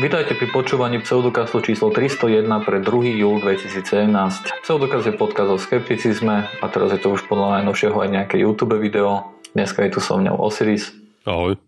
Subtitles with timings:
[0.00, 3.20] Vítajte pri počúvaní pseudokastu číslo 301 pre 2.
[3.20, 4.08] júl 2017.
[4.64, 8.80] Pseudokaz je podkaz o skepticizme a teraz je to už podľa najnovšieho aj nejaké YouTube
[8.80, 9.36] video.
[9.52, 10.96] Dneska je tu so mňou Osiris.
[11.28, 11.60] Ahoj.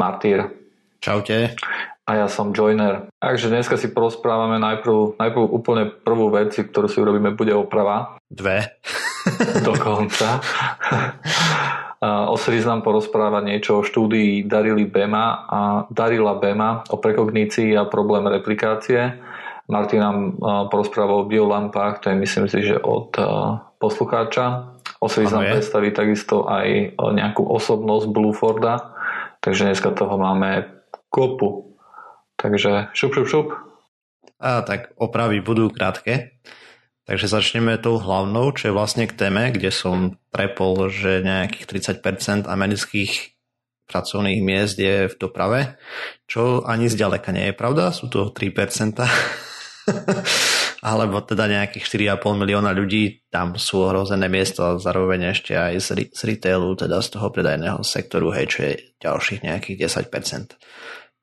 [0.00, 0.48] Martýr.
[1.04, 1.52] Čaute.
[2.08, 3.12] A ja som Joiner.
[3.20, 8.16] Takže dneska si porozprávame najprv, najprv úplne prvú vec, ktorú si urobíme, bude oprava.
[8.32, 8.80] Dve.
[9.60, 10.40] Dokonca.
[12.02, 18.26] Osiris nám porozpráva niečo o štúdii Darili Bema a Darila Bema o prekognícii a problém
[18.26, 19.22] replikácie.
[19.70, 20.16] Martin nám
[20.66, 23.14] porozpráva o biolampách, to je myslím si, že od
[23.78, 24.74] poslucháča.
[24.98, 28.98] Osiris nám predstaví takisto aj nejakú osobnosť Blueforda,
[29.38, 30.66] takže dneska toho máme
[31.06, 31.78] kopu.
[32.34, 33.48] Takže šup, šup, šup.
[34.42, 36.42] A tak opravy budú krátke.
[37.02, 42.46] Takže začneme tou hlavnou, čo je vlastne k téme, kde som prepol, že nejakých 30%
[42.46, 43.34] amerických
[43.90, 45.76] pracovných miest je v doprave,
[46.30, 49.02] čo ani zďaleka nie je pravda, sú to 3%.
[50.82, 56.20] alebo teda nejakých 4,5 milióna ľudí, tam sú ohrozené miesta, zároveň ešte aj z, z
[56.26, 60.58] retailu, teda z toho predajného sektoru, hej, čo je ďalších nejakých 10%.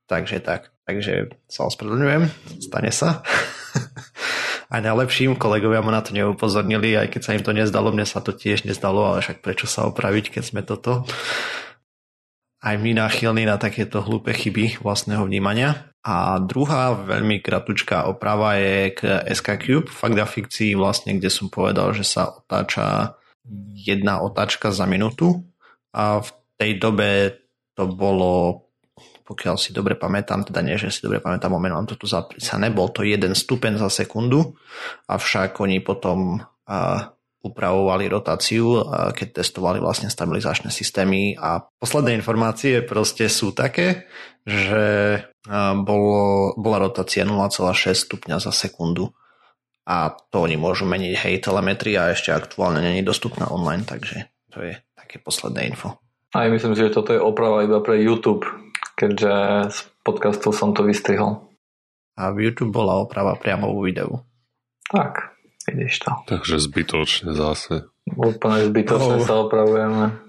[0.07, 2.23] Takže tak, takže sa ospravedlňujem,
[2.63, 3.19] stane sa.
[4.69, 8.21] aj najlepším kolegovia ma na to neupozornili, aj keď sa im to nezdalo, mne sa
[8.21, 11.09] to tiež nezdalo, ale však prečo sa opraviť, keď sme toto?
[12.61, 15.89] Aj my náchylní na takéto hlúpe chyby vlastného vnímania.
[16.05, 18.99] A druhá veľmi kratučká oprava je k
[19.33, 23.17] SK Cube, fakt a fikcii vlastne, kde som povedal, že sa otáča
[23.73, 25.43] jedna otáčka za minútu.
[25.95, 26.29] A v
[26.61, 27.41] tej dobe
[27.73, 28.68] to bolo
[29.29, 32.73] pokiaľ si dobre pamätám, teda nie, že si dobre pamätám, moment mám to tu zapísané,
[32.73, 34.57] bol to jeden stupen za sekundu,
[35.05, 38.83] avšak oni potom uh, upravovali rotáciu,
[39.15, 44.11] keď testovali vlastne stabilizačné systémy a posledné informácie proste sú také,
[44.43, 45.23] že
[45.87, 49.15] bolo, bola rotácia 0,6 stupňa za sekundu
[49.87, 54.75] a to oni môžu meniť, hej, telemetria ešte aktuálne není dostupná online, takže to je
[54.99, 55.95] také posledné info.
[56.35, 58.45] Aj myslím si, že toto je oprava iba pre YouTube,
[58.99, 59.33] keďže
[59.71, 61.47] z podcastu som to vystrihol.
[62.19, 64.19] A v YouTube bola oprava priamo vo videu.
[64.91, 66.11] Tak, vidíš to.
[66.27, 67.87] Takže zbytočne zase.
[68.11, 69.23] Úplne zbytočne oh.
[69.23, 70.19] sa opravujeme.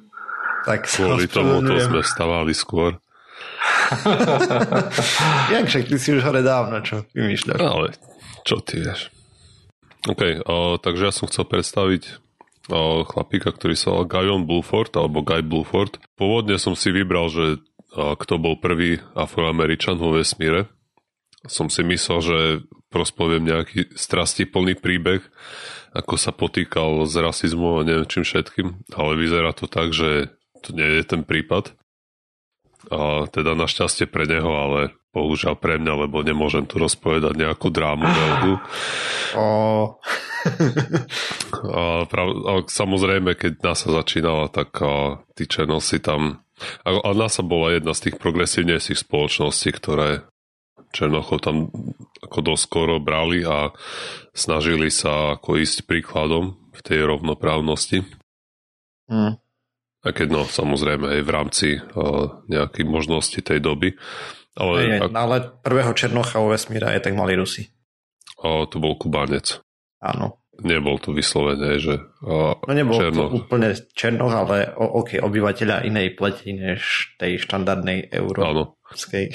[0.63, 3.03] Tak Kvôli tomu to sme vstávali skôr.
[5.55, 7.59] Jak však ty si už hore dávno, čo vymýšľaš?
[7.59, 7.97] Ale
[8.47, 9.11] čo ty vieš.
[10.07, 12.03] OK, o, takže ja som chcel predstaviť
[12.71, 16.01] o, chlapíka, ktorý sa volal Guyon Bluford, alebo Guy Bluford.
[16.17, 17.61] Pôvodne som si vybral, že
[17.95, 20.71] kto bol prvý afroameričan vo vesmíre.
[21.49, 22.39] Som si myslel, že
[22.93, 25.23] prospoviem nejaký strastiplný príbeh,
[25.95, 30.31] ako sa potýkal s rasizmom a neviem čím všetkým, ale vyzerá to tak, že
[30.63, 31.75] to nie je ten prípad.
[32.91, 34.81] A teda našťastie pre neho, ale
[35.11, 38.07] bohužiaľ pre mňa, lebo nemôžem tu rozpovedať nejakú drámu.
[39.31, 39.95] Oh.
[41.81, 46.45] a, prav, a samozrejme, keď NASA začínala, tak a, tí černosi tam
[46.85, 50.29] a, a NASA bola jedna z tých progresívnejších spoločností, ktoré
[50.91, 51.71] Černochov tam
[52.19, 53.71] ako doskoro brali a
[54.35, 58.03] snažili sa ako ísť príkladom v tej rovnoprávnosti.
[59.07, 59.39] Mm.
[60.01, 63.95] A keď no, samozrejme aj v rámci uh, nejakých možností tej doby.
[64.59, 65.11] Ale, aj, ak...
[65.15, 67.71] ale prvého Černocha vo vesmíra je tak mali Rusi.
[68.43, 69.63] Uh, to bol Kubanec.
[70.01, 73.33] Áno nebol to vyslovene, že uh, No nebol černoch.
[73.33, 79.33] to úplne černoch, ale o, ok, obyvateľa inej pleti než tej štandardnej európskej.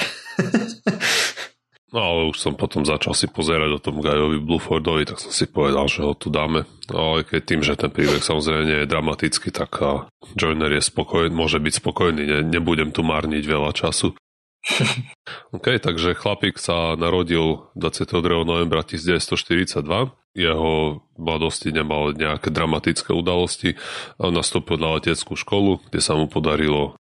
[1.96, 5.50] no ale už som potom začal si pozerať o tom Gajovi Bluefordovi, tak som si
[5.50, 6.70] povedal, že ho tu dáme.
[6.94, 10.06] No ale keď tým, že ten príbeh samozrejme je dramatický, tak uh,
[10.38, 14.14] Joiner je spokojný, môže byť spokojný, ne, nebudem tu marniť veľa času.
[15.56, 18.44] OK, takže chlapík sa narodil 22.
[18.44, 23.80] novembra 1942 jeho mladosti nemal nejaké dramatické udalosti.
[24.20, 27.00] Nastúpil na leteckú školu, kde sa mu podarilo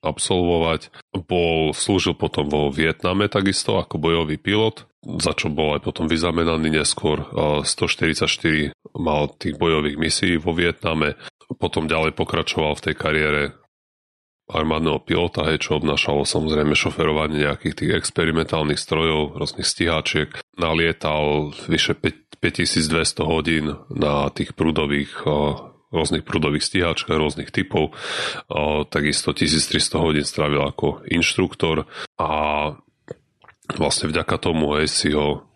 [0.00, 0.88] absolvovať.
[1.28, 4.88] Bol, slúžil potom vo Vietname takisto ako bojový pilot,
[5.20, 7.28] za čo bol aj potom vyzamenaný neskôr.
[7.68, 11.20] 144 mal tých bojových misií vo Vietname.
[11.60, 13.42] Potom ďalej pokračoval v tej kariére
[14.48, 20.32] armádneho pilota, hej, čo obnášalo samozrejme šoferovanie nejakých tých experimentálnych strojov, rôznych stíhačiek.
[20.56, 25.28] Nalietal vyše 5, 5200 hodín na tých prúdových
[25.88, 27.96] rôznych prúdových stíhačkách rôznych typov.
[28.92, 31.88] Takisto 1300 hodín strávil ako inštruktor
[32.20, 32.30] a
[33.72, 35.48] vlastne vďaka tomu hej, si ho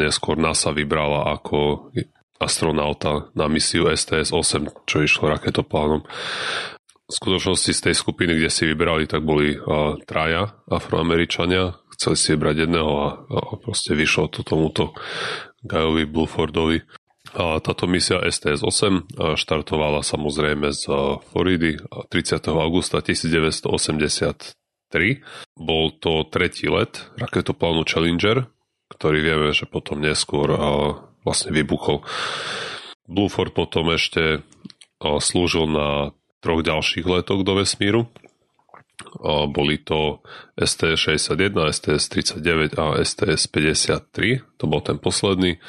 [0.00, 1.92] neskôr NASA vybrala ako
[2.40, 6.04] astronauta na misiu STS-8, čo išlo raketoplánom
[7.06, 12.34] v skutočnosti z tej skupiny, kde si vybrali, tak boli uh, traja afroameričania, chceli si
[12.34, 14.92] brať jedného a, a proste vyšlo to tomuto
[15.62, 16.82] Gajovi Bluefordovi.
[17.36, 20.88] A táto misia STS-8 štartovala samozrejme z
[21.28, 21.76] Floridy
[22.08, 22.38] 30.
[22.54, 23.66] augusta 1983.
[25.58, 28.46] Bol to tretí let raketoplánu Challenger,
[28.88, 30.48] ktorý vieme, že potom neskôr
[31.26, 32.06] vlastne vybuchol.
[33.10, 34.40] Blueford potom ešte
[35.02, 38.08] slúžil na troch ďalších letoch do vesmíru.
[39.52, 40.24] Boli to
[40.56, 44.44] STS-61, STS-39 a STS-53.
[44.56, 45.60] To bol ten posledný.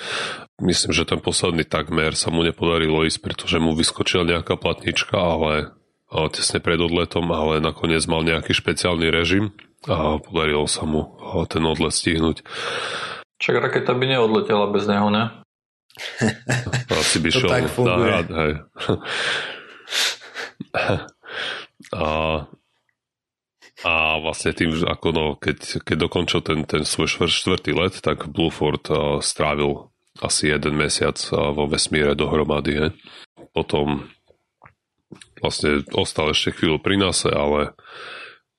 [0.63, 5.75] Myslím, že ten posledný takmer sa mu nepodarilo ísť, pretože mu vyskočila nejaká platnička, ale
[6.31, 9.51] tesne pred odletom, ale nakoniec mal nejaký špeciálny režim
[9.85, 11.19] a podarilo sa mu
[11.51, 12.47] ten odlet stihnúť.
[13.37, 15.29] Čak raketa by neodletela bez neho, ne?
[16.93, 17.51] Asi by šiel
[17.85, 18.53] na hrad, hej.
[21.93, 22.45] A,
[23.83, 28.29] a vlastne tým, ako no, keď, keď dokončil ten, ten svoj štvr, štvrtý let, tak
[28.29, 32.73] Blueford uh, strávil asi jeden mesiac uh, vo vesmíre dohromady.
[32.73, 32.87] He.
[33.53, 34.09] Potom
[35.39, 37.77] vlastne ostal ešte chvíľu pri nase, ale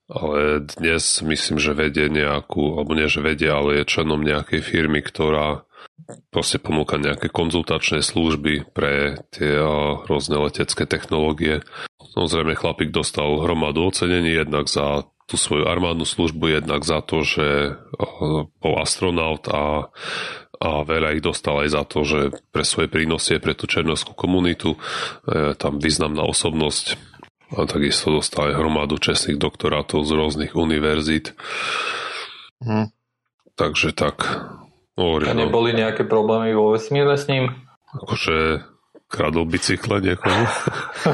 [0.08, 5.04] ale dnes myslím, že vedie nejakú, alebo nie, že vedie, ale je členom nejakej firmy,
[5.04, 5.67] ktorá
[6.32, 9.60] proste ponúka nejaké konzultačné služby pre tie
[10.08, 11.60] rôzne letecké technológie.
[12.16, 17.76] Samozrejme, chlapík dostal hromadu ocenení jednak za tú svoju armádnu službu, jednak za to, že
[18.64, 19.92] bol astronaut a,
[20.56, 24.80] a veľa ich dostal aj za to, že pre svoje prínosy pre tú černovskú komunitu
[25.28, 26.96] je tam významná osobnosť
[27.52, 31.32] a takisto dostal aj hromadu čestných doktorátov z rôznych univerzít.
[32.60, 32.92] Hm.
[33.56, 34.48] Takže tak.
[34.98, 35.46] Hovorím, a no.
[35.46, 37.54] neboli nejaké problémy vo vesmíre s ním?
[37.94, 38.66] Akože
[39.06, 40.42] kradol bicykle niekomu?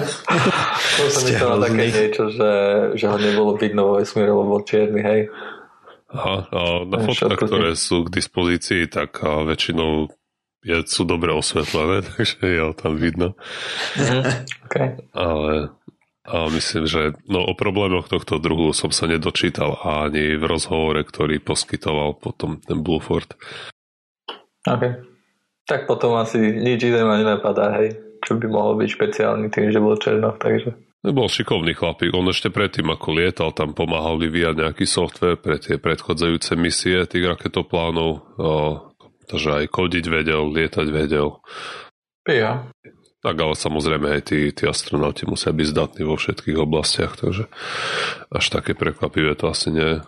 [0.97, 2.53] to som myslel také niečo, že,
[2.97, 5.21] že ho nebolo vidno vo vesmíre, lebo bol čierny, hej.
[6.15, 10.09] Aha, a na fotkách, ktoré sú k dispozícii, tak a väčšinou
[10.65, 13.37] je, sú dobre osvetlené, takže je ho tam vidno.
[14.01, 14.21] Mhm,
[14.65, 14.89] okay.
[15.13, 15.77] Ale
[16.25, 21.37] a myslím, že no, o problémoch tohto druhu som sa nedočítal ani v rozhovore, ktorý
[21.37, 23.37] poskytoval potom ten Blueford.
[24.65, 24.85] OK.
[25.65, 27.97] Tak potom asi nič iné ma nenapadá, hej.
[28.25, 30.77] Čo by mohol byť špeciálny tým, že bol Černoch, takže...
[31.05, 32.17] Bol šikovný chlapík.
[32.17, 37.29] On ešte predtým, ako lietal, tam pomáhal vyvíjať nejaký software pre tie predchádzajúce misie tých
[37.29, 38.11] raketoplánov.
[38.41, 38.51] O,
[39.29, 41.45] takže aj kodiť vedel, lietať vedel.
[42.25, 42.73] Ja.
[43.21, 47.53] Tak ale samozrejme aj tí, tí astronauti musia byť zdatní vo všetkých oblastiach, takže
[48.33, 49.99] až také prekvapivé to asi nie je.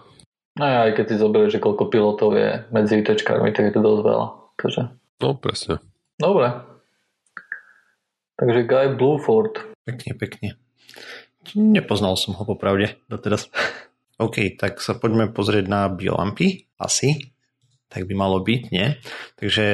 [0.57, 4.01] No aj keď si zoberieš, že koľko pilotov je medzi ITčkármi, tak je to dosť
[4.01, 4.27] veľa.
[4.67, 4.83] Takže...
[5.23, 5.79] No presne.
[6.19, 6.51] Dobre.
[8.35, 9.63] Takže Guy Bluford.
[9.87, 10.49] Pekne, pekne.
[11.55, 13.47] Nepoznal som ho popravde doteraz.
[14.27, 16.67] OK, tak sa poďme pozrieť na biolampy.
[16.83, 17.31] Asi.
[17.87, 18.99] Tak by malo byť, nie?
[19.39, 19.67] Takže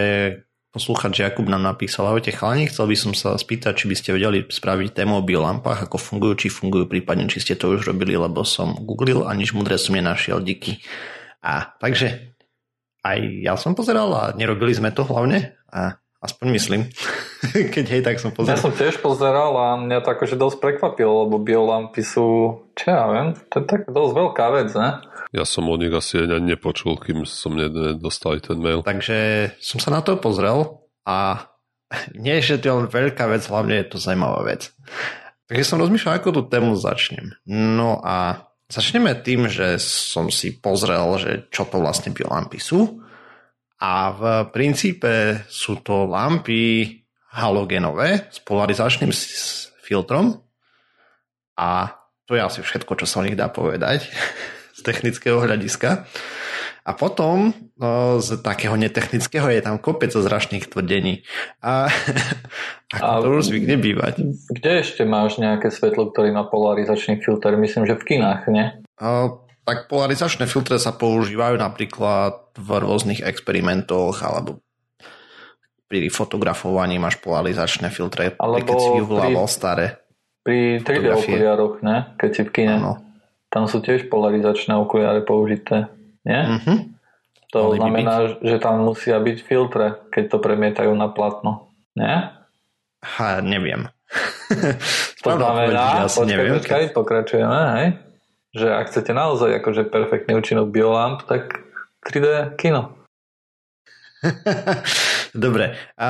[0.72, 4.40] Poslúchač Jakub nám napísal, ahojte chalani, chcel by som sa spýtať, či by ste vedeli
[4.48, 8.40] spraviť tému o biolampách, ako fungujú, či fungujú, prípadne či ste to už robili, lebo
[8.40, 10.80] som googlil a nič mudré som nenašiel, díky.
[11.44, 12.31] A takže
[13.02, 16.82] aj ja som pozeral a nerobili sme to hlavne a aspoň myslím,
[17.74, 18.54] keď hej, tak som pozeral.
[18.56, 22.26] Ja som tiež pozeral a mňa to akože dosť prekvapilo, lebo biolampy sú,
[22.78, 25.02] čo ja viem, to je tak dosť veľká vec, ne?
[25.32, 28.84] Ja som o nich asi ani nepočul, kým som nedostal ten mail.
[28.84, 31.48] Takže som sa na to pozrel a
[32.12, 34.72] nie, že to je len veľká vec, hlavne je to zaujímavá vec.
[35.48, 37.36] Takže som rozmýšľal, ako tú tému začnem.
[37.48, 43.04] No a začneme tým, že som si pozrel, že čo to vlastne biolampy sú.
[43.82, 46.96] A v princípe sú to lampy
[47.36, 49.12] halogenové s polarizačným
[49.84, 50.40] filtrom.
[51.60, 51.92] A
[52.24, 54.08] to je asi všetko, čo sa o nich dá povedať
[54.86, 56.08] technického hľadiska.
[56.82, 57.52] A potom
[57.82, 61.26] no, z takého netechnického je tam kopec zračných tvrdení.
[61.60, 61.90] A
[62.94, 64.22] ako a to už zvykne bývať.
[64.48, 67.58] Kde ešte máš nejaké svetlo, ktorý má polarizačný filter?
[67.58, 68.66] Myslím, že v kinách, nie?
[69.02, 69.34] A,
[69.66, 74.62] tak polarizačné filtre sa používajú napríklad v rôznych experimentoch alebo
[75.90, 80.00] pri fotografovaní máš polarizačné filtre, alebo keď si vyvolával staré
[80.40, 82.16] Pri 3D okuliároch, ne?
[82.16, 82.74] Keď si v kine.
[82.80, 83.12] Ano
[83.52, 85.92] tam sú tiež polarizačné okuliare použité,
[86.24, 86.40] nie?
[86.40, 86.78] Mm-hmm.
[87.52, 92.32] To Mali znamená, že tam musia byť filtre, keď to premietajú na platno, nie?
[93.04, 93.92] Ha, neviem.
[95.24, 96.96] to znamená, počkaj, neviem, počkaj, keď...
[96.96, 97.88] pokračujeme, hej?
[98.52, 101.64] že ak chcete naozaj akože perfektný účinok biolamp, tak
[102.04, 103.00] 3D kino.
[105.32, 106.08] Dobre, a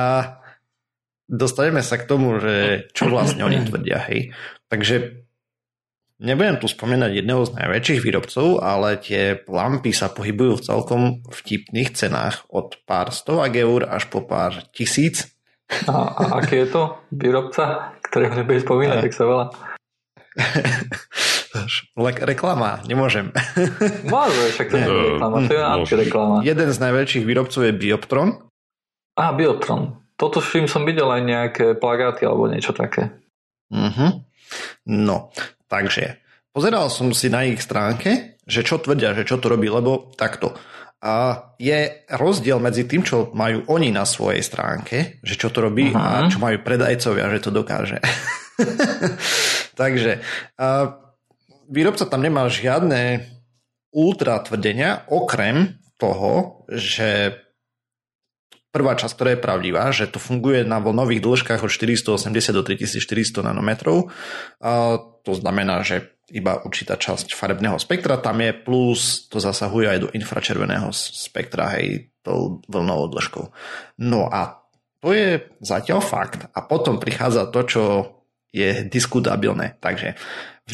[1.31, 4.35] dostaneme sa k tomu, že čo vlastne oni tvrdia, hej.
[4.67, 5.23] Takže
[6.21, 11.89] Nebudem tu spomínať jedného z najväčších výrobcov, ale tie lampy sa pohybujú v celkom vtipných
[11.97, 15.33] cenách od pár stovák eur až po pár tisíc.
[15.89, 19.45] A, a aký je to výrobca, ktorého nebudeš spomínať, tak sa veľa.
[22.29, 23.33] reklama, nemôžem.
[24.05, 26.35] Môže, však to je reklama, to je reklama.
[26.45, 28.29] Jeden z najväčších výrobcov je Bioptron.
[29.17, 29.97] Á, Bioptron.
[30.13, 33.17] Toto všim som videl aj nejaké plagáty alebo niečo také.
[33.73, 34.21] Uh-huh.
[34.85, 35.33] No,
[35.73, 36.21] Takže
[36.53, 40.53] pozeral som si na ich stránke, že čo tvrdia, že čo to robí, lebo takto.
[41.03, 45.91] A je rozdiel medzi tým, čo majú oni na svojej stránke, že čo to robí
[45.91, 46.29] uh-huh.
[46.29, 47.97] a čo majú predajcovia, že to dokáže.
[49.81, 50.21] Takže
[50.61, 50.95] a
[51.67, 53.25] výrobca tam nemá žiadne
[53.91, 57.41] ultra tvrdenia, okrem toho, že
[58.73, 62.25] prvá časť, ktorá je pravdivá, že to funguje na vlnových dĺžkach od 480
[62.57, 64.09] do 3400 nanometrov.
[64.57, 69.99] A to znamená, že iba určitá časť farebného spektra tam je, plus to zasahuje aj
[70.01, 73.45] do infračerveného spektra, hej, tou vlnovou dĺžkou.
[74.01, 74.65] No a
[75.05, 76.49] to je zatiaľ fakt.
[76.49, 77.83] A potom prichádza to, čo
[78.49, 79.77] je diskutabilné.
[79.77, 80.17] Takže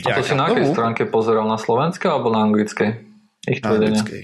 [0.06, 1.50] a to si na akej tomu, stránke pozeral?
[1.50, 2.90] Na slovenskej alebo na anglickej?
[3.50, 4.22] Ich na anglickej.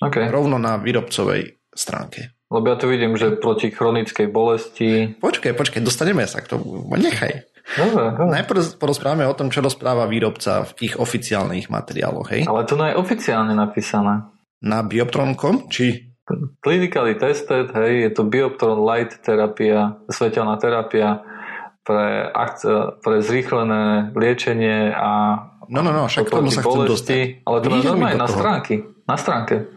[0.00, 0.24] Okay.
[0.32, 2.32] Rovno na výrobcovej stránke.
[2.50, 5.14] Lebo ja tu vidím, že proti chronickej bolesti...
[5.22, 6.82] Počkaj, počkaj, dostaneme sa k tomu.
[6.98, 7.46] Nechaj.
[7.78, 8.34] Dobre, dobre.
[8.42, 12.26] Najprv porozprávame o tom, čo rozpráva výrobca v ich oficiálnych materiáloch.
[12.34, 12.50] Hej?
[12.50, 14.26] Ale to je oficiálne napísané.
[14.58, 15.70] Na bioptron.com?
[15.70, 16.10] Či?
[16.62, 21.22] Clinically tested, hej, je to bioptron light terapia, svetelná terapia
[21.82, 25.10] pre, akce, pre zrýchlené liečenie a
[25.70, 27.18] No, no, no, však k tomu sa chcem dostať.
[27.46, 28.82] Ale to je normálne na stránky.
[29.06, 29.70] Na stránke.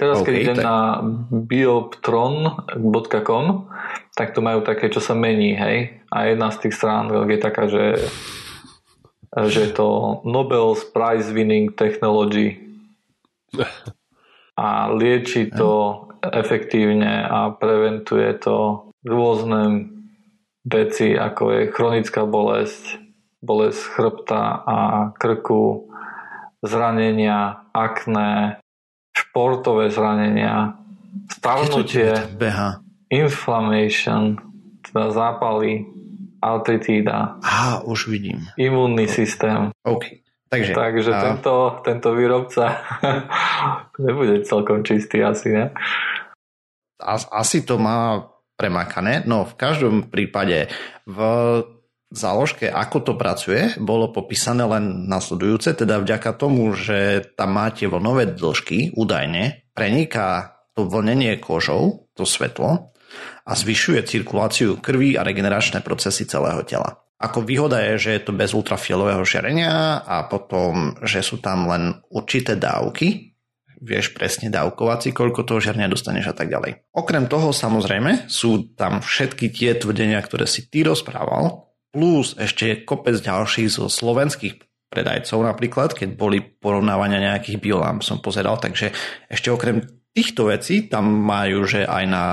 [0.00, 0.64] Teraz, okay, keď idem tak...
[0.64, 3.68] na bioptron.com,
[4.16, 6.00] tak to majú také, čo sa mení, hej.
[6.08, 8.08] A jedna z tých strán je taká, že,
[9.28, 12.64] že je to Nobel's Prize Winning Technology.
[14.56, 19.92] A lieči to efektívne a preventuje to rôzne
[20.64, 23.04] veci, ako je chronická bolesť,
[23.44, 24.76] bolesť chrbta a
[25.16, 25.88] krku,
[26.64, 28.60] zranenia, akné,
[29.30, 30.74] športové zranenia,
[31.30, 32.10] starnutie,
[33.06, 34.34] inflammation,
[34.82, 35.86] teda zápaly,
[36.42, 37.38] artritída.
[37.38, 38.50] Á, už vidím.
[38.58, 39.70] Imunný systém.
[39.86, 40.04] OK.
[40.50, 41.20] Takže, Takže a...
[41.22, 41.54] tento,
[41.86, 42.82] tento výrobca
[44.02, 45.70] nebude celkom čistý asi, ne?
[47.30, 48.26] Asi to má
[48.58, 50.68] premakané, no v každom prípade
[51.06, 51.18] v
[52.10, 58.34] záložke, ako to pracuje, bolo popísané len nasledujúce, teda vďaka tomu, že tam máte vlnové
[58.34, 62.90] dĺžky, údajne, preniká to vlnenie kožou, to svetlo,
[63.46, 67.02] a zvyšuje cirkuláciu krvi a regeneračné procesy celého tela.
[67.20, 72.00] Ako výhoda je, že je to bez ultrafialového žiarenia a potom, že sú tam len
[72.08, 73.36] určité dávky,
[73.80, 76.84] vieš presne dávkovať si, koľko toho žiarenia dostaneš a tak ďalej.
[76.96, 83.18] Okrem toho samozrejme sú tam všetky tie tvrdenia, ktoré si ty rozprával, plus ešte kopec
[83.18, 84.58] ďalších zo slovenských
[84.90, 88.90] predajcov napríklad, keď boli porovnávania nejakých biolamp som pozeral, takže
[89.30, 92.24] ešte okrem týchto vecí tam majú, že aj na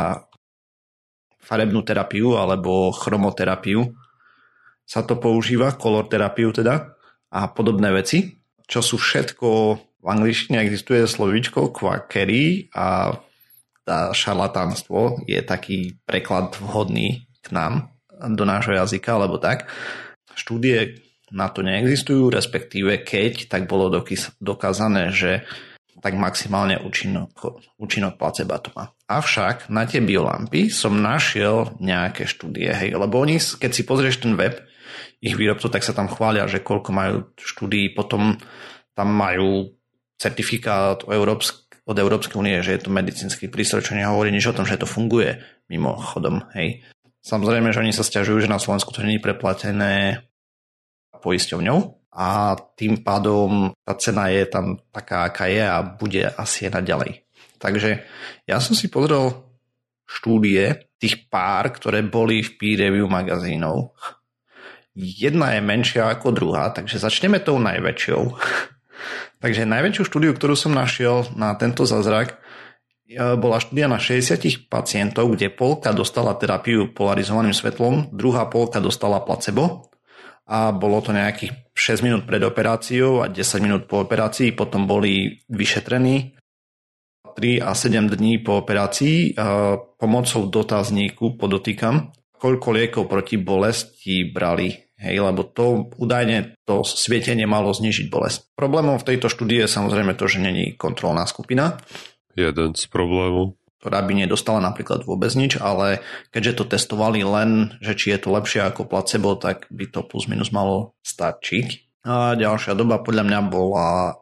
[1.37, 3.93] farebnú terapiu alebo chromoterapiu
[4.87, 6.97] sa to používa, color terapiu teda
[7.31, 9.47] a podobné veci, čo sú všetko
[10.03, 13.15] v angličtine existuje slovíčko quackery a
[13.87, 19.69] tá šarlatánstvo je taký preklad vhodný k nám do nášho jazyka alebo tak.
[20.33, 21.01] Štúdie
[21.33, 23.91] na to neexistujú, respektíve keď, tak bolo
[24.39, 25.43] dokázané, že
[25.97, 28.93] tak maximálne účinok, účinok placebo to má.
[29.09, 34.37] Avšak na tie biolampy som našiel nejaké štúdie, hej, lebo oni, keď si pozrieš ten
[34.37, 34.61] web
[35.17, 38.37] ich výrobcov, tak sa tam chvália, že koľko majú štúdií, potom
[38.93, 39.73] tam majú
[40.21, 44.55] certifikát od, Európsk- od Európskej únie, že je to medicínsky prístroj, čo nehovorí nič o
[44.55, 46.85] tom, že to funguje mimochodom, hej.
[47.27, 50.23] Samozrejme, že oni sa stiažujú, že na Slovensku to nie je preplatené
[51.19, 56.79] poisťovňou a tým pádom tá cena je tam taká, aká je a bude asi aj
[56.79, 57.27] naďalej.
[57.59, 58.07] Takže
[58.47, 59.43] ja som si pozrel
[60.07, 63.91] štúdie tých pár, ktoré boli v peer review magazínov.
[64.95, 68.23] Jedna je menšia ako druhá, takže začneme tou najväčšou.
[69.43, 72.39] takže najväčšiu štúdiu, ktorú som našiel na tento zázrak,
[73.15, 79.87] bola štúdia na 60 pacientov, kde polka dostala terapiu polarizovaným svetlom, druhá polka dostala placebo
[80.43, 85.39] a bolo to nejakých 6 minút pred operáciou a 10 minút po operácii, potom boli
[85.47, 86.35] vyšetrení
[87.37, 89.37] 3 a 7 dní po operácii
[89.95, 97.69] pomocou dotazníku podotýkam, koľko liekov proti bolesti brali Hej, lebo to údajne to svietenie malo
[97.69, 98.57] znižiť bolesť.
[98.57, 101.77] Problémom v tejto štúdii je samozrejme to, že není kontrolná skupina.
[102.37, 103.57] Jeden z problémov.
[103.81, 108.29] Ktorá by nedostala napríklad vôbec nič, ale keďže to testovali len, že či je to
[108.33, 112.01] lepšie ako placebo, tak by to plus minus malo stačiť.
[112.05, 114.17] A ďalšia doba podľa mňa bola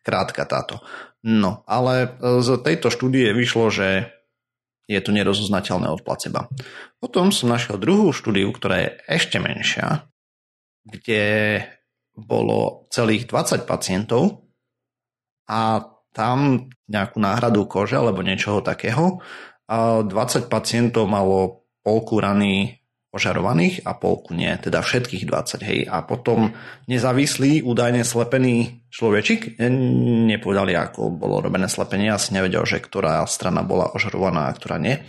[0.00, 0.80] krátka táto.
[1.20, 4.08] No, ale z tejto štúdie vyšlo, že
[4.88, 6.48] je to nerozoznateľné od placeba.
[6.98, 10.08] Potom som našiel druhú štúdiu, ktorá je ešte menšia,
[10.82, 11.24] kde
[12.16, 14.48] bolo celých 20 pacientov
[15.46, 19.22] a tam nejakú náhradu kože alebo niečoho takého.
[19.70, 25.80] A 20 pacientov malo polku rany ožarovaných a polku nie, teda všetkých 20, hej.
[25.90, 26.54] A potom
[26.86, 29.58] nezávislý, údajne slepený človečik,
[30.30, 35.02] nepovedali, ako bolo robené slepenie, asi nevedel, že ktorá strana bola ožarovaná a ktorá nie.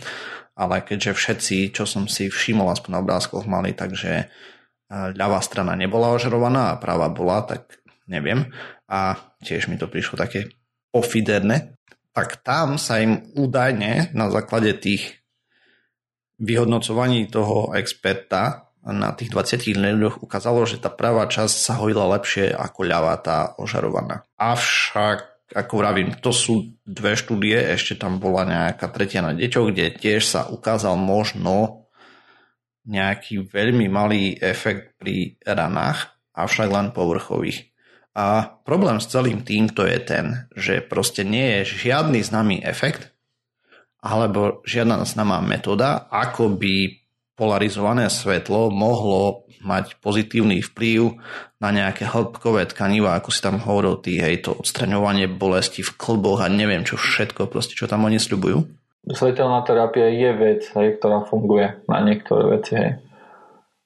[0.58, 4.26] Ale keďže všetci, čo som si všimol aspoň na obrázkoch, mali, takže
[4.92, 7.80] ľavá strana nebola ožarovaná a práva bola, tak
[8.10, 8.50] neviem.
[8.90, 9.14] A
[9.46, 10.50] tiež mi to prišlo také
[10.92, 11.74] pofiderné.
[12.12, 15.24] Tak tam sa im údajne na základe tých
[16.36, 22.50] vyhodnocovaní toho experta na tých 20 ľuďoch ukázalo, že tá pravá časť sa hojila lepšie
[22.50, 24.26] ako ľavá tá ožarovaná.
[24.34, 29.94] Avšak, ako vravím, to sú dve štúdie, ešte tam bola nejaká tretia na deťoch, kde
[29.94, 31.86] tiež sa ukázal možno
[32.82, 37.71] nejaký veľmi malý efekt pri ranách, avšak len povrchových.
[38.12, 43.08] A problém s celým týmto je ten, že proste nie je žiadny známy efekt
[44.02, 47.00] alebo žiadna známa metóda, ako by
[47.38, 51.16] polarizované svetlo mohlo mať pozitívny vplyv
[51.62, 56.42] na nejaké hĺbkové tkaniva, ako si tam hovoril ty, hej, to odstraňovanie bolesti v klboch
[56.42, 61.26] a neviem čo všetko, proste čo tam oni sľubujú svetelná terapia je vec, hej, ktorá
[61.26, 62.78] funguje na niektoré veci.
[62.78, 63.02] Hej.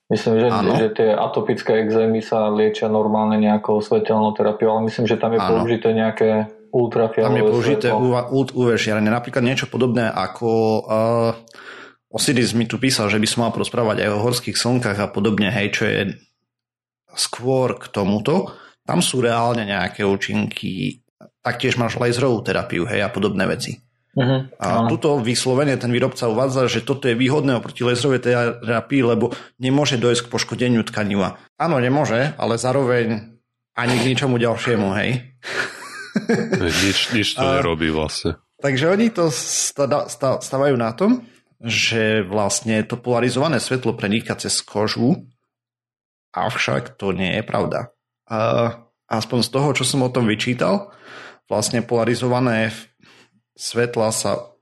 [0.06, 0.48] Myslím, že,
[0.78, 5.42] že tie atopické exémy sa liečia normálne nejakou svetelnou terapiou, ale myslím, že tam je
[5.42, 5.50] ano.
[5.50, 9.11] použité nejaké ultrafialové Tam je použité UV žiarenie.
[9.11, 10.50] Napríklad niečo podobné ako
[10.87, 11.35] uh,
[12.07, 15.50] Osiris mi tu písal, že by som mal prosprávať aj o horských slnkách a podobne,
[15.50, 16.00] hej, čo je
[17.18, 18.54] skôr k tomuto.
[18.87, 21.02] Tam sú reálne nejaké účinky.
[21.42, 23.86] Taktiež máš laserovú terapiu, hej, a podobné veci.
[24.16, 24.48] Uh-huh.
[24.57, 30.00] A tuto vyslovene ten výrobca uvádza, že toto je výhodné oproti laserovej terapii, lebo nemôže
[30.00, 31.37] dojsť k poškodeniu tkaniva.
[31.61, 33.37] Áno, nemôže, ale zároveň
[33.76, 35.37] ani k ničomu ďalšiemu, hej.
[36.88, 38.40] nič, nič to a, nerobí vlastne.
[38.57, 39.29] Takže oni to
[40.40, 41.29] stavajú na tom,
[41.61, 45.29] že vlastne to polarizované svetlo preniká cez kožu,
[46.33, 47.92] avšak to nie je pravda.
[48.33, 48.72] A
[49.12, 50.92] aspoň z toho, čo som o tom vyčítal,
[51.52, 52.72] vlastne polarizované
[53.57, 54.57] svetla sa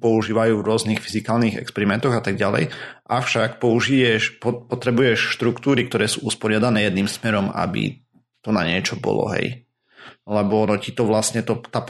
[0.00, 2.72] používajú v rôznych fyzikálnych experimentoch a tak ďalej,
[3.04, 8.00] avšak použiješ, potrebuješ štruktúry, ktoré sú usporiadané jedným smerom, aby
[8.40, 9.68] to na niečo bolo, hej.
[10.24, 11.84] Lebo ono ti to vlastne, to, tá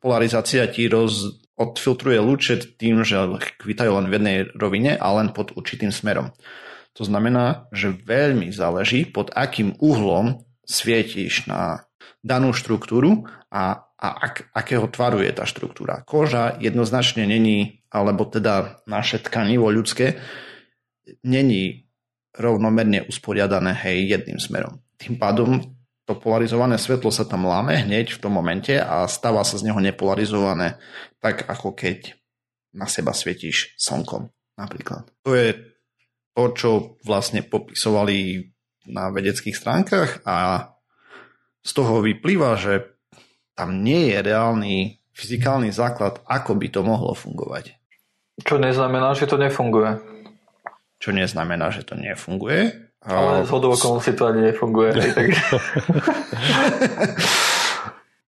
[0.00, 3.20] polarizácia ti roz, odfiltruje lúče tým, že
[3.60, 6.32] kvítajú len v jednej rovine a len pod určitým smerom.
[6.96, 11.84] To znamená, že veľmi záleží, pod akým uhlom svietíš na
[12.22, 16.00] danú štruktúru a a ak, akého tvaru je tá štruktúra.
[16.08, 20.16] Koža jednoznačne není, alebo teda naše tkanivo ľudské,
[21.20, 21.84] není
[22.32, 24.80] rovnomerne usporiadané hej jedným smerom.
[24.96, 25.60] Tým pádom
[26.08, 29.78] to polarizované svetlo sa tam láme hneď v tom momente a stáva sa z neho
[29.78, 30.80] nepolarizované,
[31.20, 32.16] tak ako keď
[32.72, 35.12] na seba svietíš slnkom napríklad.
[35.28, 35.76] To je
[36.32, 36.70] to, čo
[37.04, 38.48] vlastne popisovali
[38.88, 40.70] na vedeckých stránkach a
[41.60, 42.96] z toho vyplýva, že
[43.52, 44.76] tam nie je reálny
[45.12, 47.76] fyzikálny základ, ako by to mohlo fungovať.
[48.40, 50.00] Čo neznamená, že to nefunguje.
[50.96, 52.72] Čo neznamená, že to nefunguje.
[53.04, 54.92] Ale z hodou okolností to ani nefunguje.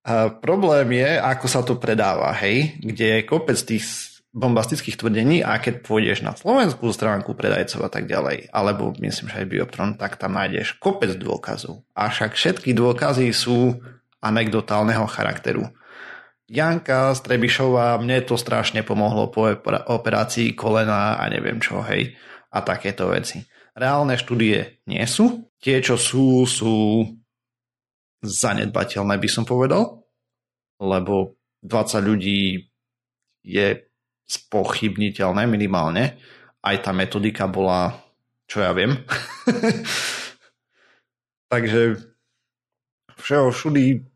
[0.02, 3.86] A problém je, ako sa to predáva, hej, kde je kopec tých
[4.32, 9.44] bombastických tvrdení a keď pôjdeš na slovenskú stránku predajcov a tak ďalej, alebo myslím, že
[9.44, 11.84] aj Bioptron, tak tam nájdeš kopec dôkazov.
[11.92, 13.84] Avšak všetky dôkazy sú
[14.24, 15.68] anekdotálneho charakteru.
[16.48, 19.52] Janka Strebišová, mne to strašne pomohlo po
[19.88, 22.16] operácii kolena a neviem čo, hej,
[22.52, 23.44] a takéto veci.
[23.72, 25.48] Reálne štúdie nie sú.
[25.64, 27.08] Tie, čo sú, sú
[28.20, 30.04] zanedbateľné, by som povedal,
[30.80, 32.68] lebo 20 ľudí
[33.42, 33.91] je
[34.32, 36.16] spochybniteľné minimálne.
[36.64, 38.00] Aj tá metodika bola,
[38.48, 38.96] čo ja viem.
[41.52, 42.00] Takže
[43.20, 44.08] všeho všudy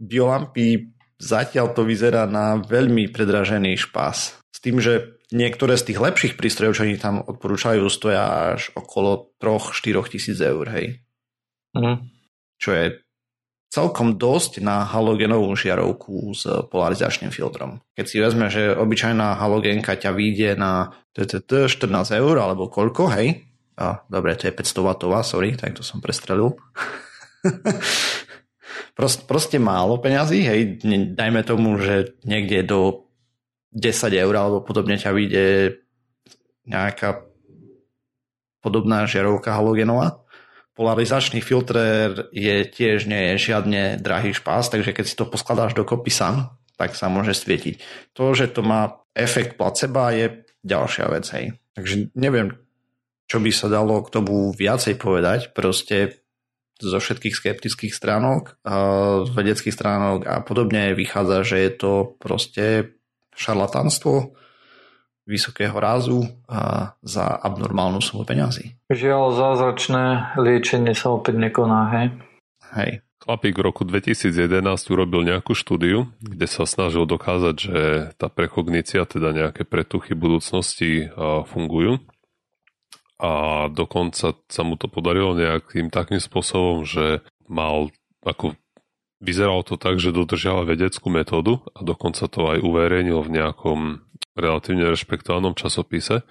[0.00, 0.90] biolampy
[1.20, 4.40] zatiaľ to vyzerá na veľmi predražený špás.
[4.50, 9.30] S tým, že niektoré z tých lepších prístrojov, čo oni tam odporúčajú, stoja až okolo
[9.38, 11.04] 3-4 tisíc eur, hej.
[11.76, 12.08] Mm.
[12.58, 12.84] Čo je
[13.70, 16.42] celkom dosť na halogenovú žiarovku s
[16.74, 17.78] polarizačným filtrom.
[17.94, 21.86] Keď si vezme, že obyčajná halogénka ťa vyjde na 14
[22.18, 23.46] eur alebo koľko, hej?
[23.78, 26.58] A, dobre, to je 500 W, sorry, tak to som prestrelil.
[28.98, 30.60] proste, proste málo peňazí, hej,
[31.14, 33.08] dajme tomu, že niekde do
[33.72, 35.46] 10 eur alebo podobne ťa vyjde
[36.66, 37.22] nejaká
[38.60, 40.19] podobná žiarovka halogenová
[40.80, 41.76] polarizačný filtr
[42.32, 46.56] je tiež nie je žiadne drahý špás, takže keď si to poskladáš do kopy sám,
[46.80, 47.84] tak sa môže svietiť.
[48.16, 51.52] To, že to má efekt placebo je ďalšia vec, hej.
[51.76, 52.56] Takže neviem,
[53.28, 56.24] čo by sa dalo k tomu viacej povedať, proste
[56.80, 58.56] zo všetkých skeptických stránok,
[59.28, 62.96] z vedeckých stránok a podobne vychádza, že je to proste
[63.36, 64.32] šarlatánstvo,
[65.30, 68.74] vysokého rázu a za abnormálnu sumu peňazí.
[68.90, 72.06] Žiaľ, zázračné liečenie sa opäť nekoná, hej?
[72.74, 72.90] Hej.
[73.22, 77.80] Chlapík v roku 2011 urobil nejakú štúdiu, kde sa snažil dokázať, že
[78.18, 81.12] tá prekognícia, teda nejaké pretuchy budúcnosti
[81.46, 82.02] fungujú.
[83.20, 87.92] A dokonca sa mu to podarilo nejakým takým spôsobom, že mal
[88.24, 88.56] ako
[89.20, 94.00] Vyzeralo to tak, že dodržiava vedeckú metódu a dokonca to aj uverejnil v nejakom
[94.38, 96.22] relatívne rešpektovanom časopise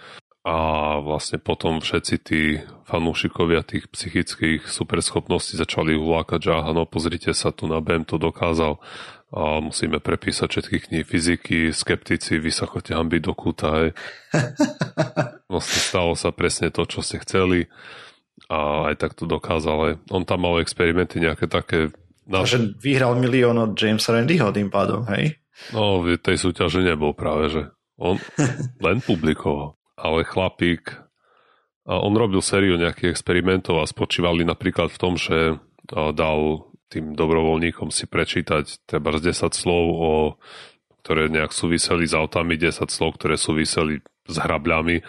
[0.48, 0.56] a
[1.04, 7.52] vlastne potom všetci tí fanúšikovia tých psychických superschopností začali ulákať, že aha, no pozrite sa,
[7.52, 8.80] tu na BEM to dokázal
[9.30, 13.68] a musíme prepísať všetky knihy fyziky, skeptici, vy sa chodte hambiť do kúta.
[13.84, 13.90] Hej.
[15.52, 17.70] Vlastne stalo sa presne to, čo ste chceli
[18.50, 20.02] a aj tak to dokázal.
[20.10, 21.94] On tam mal experimenty nejaké také...
[22.26, 22.42] Na...
[22.42, 25.38] Že vyhral milión od Jamesa Randyho tým pádom, hej?
[25.76, 27.62] No, v tej súťaži nebol práve, že
[28.00, 28.18] on
[28.86, 29.76] len publikoval.
[30.00, 30.96] Ale chlapík,
[31.90, 35.60] a on robil sériu nejakých experimentov a spočívali napríklad v tom, že
[35.92, 40.12] dal tým dobrovoľníkom si prečítať treba z 10 slov, o,
[41.02, 45.02] ktoré nejak súviseli s autami, 10 slov, ktoré súviseli s hrabľami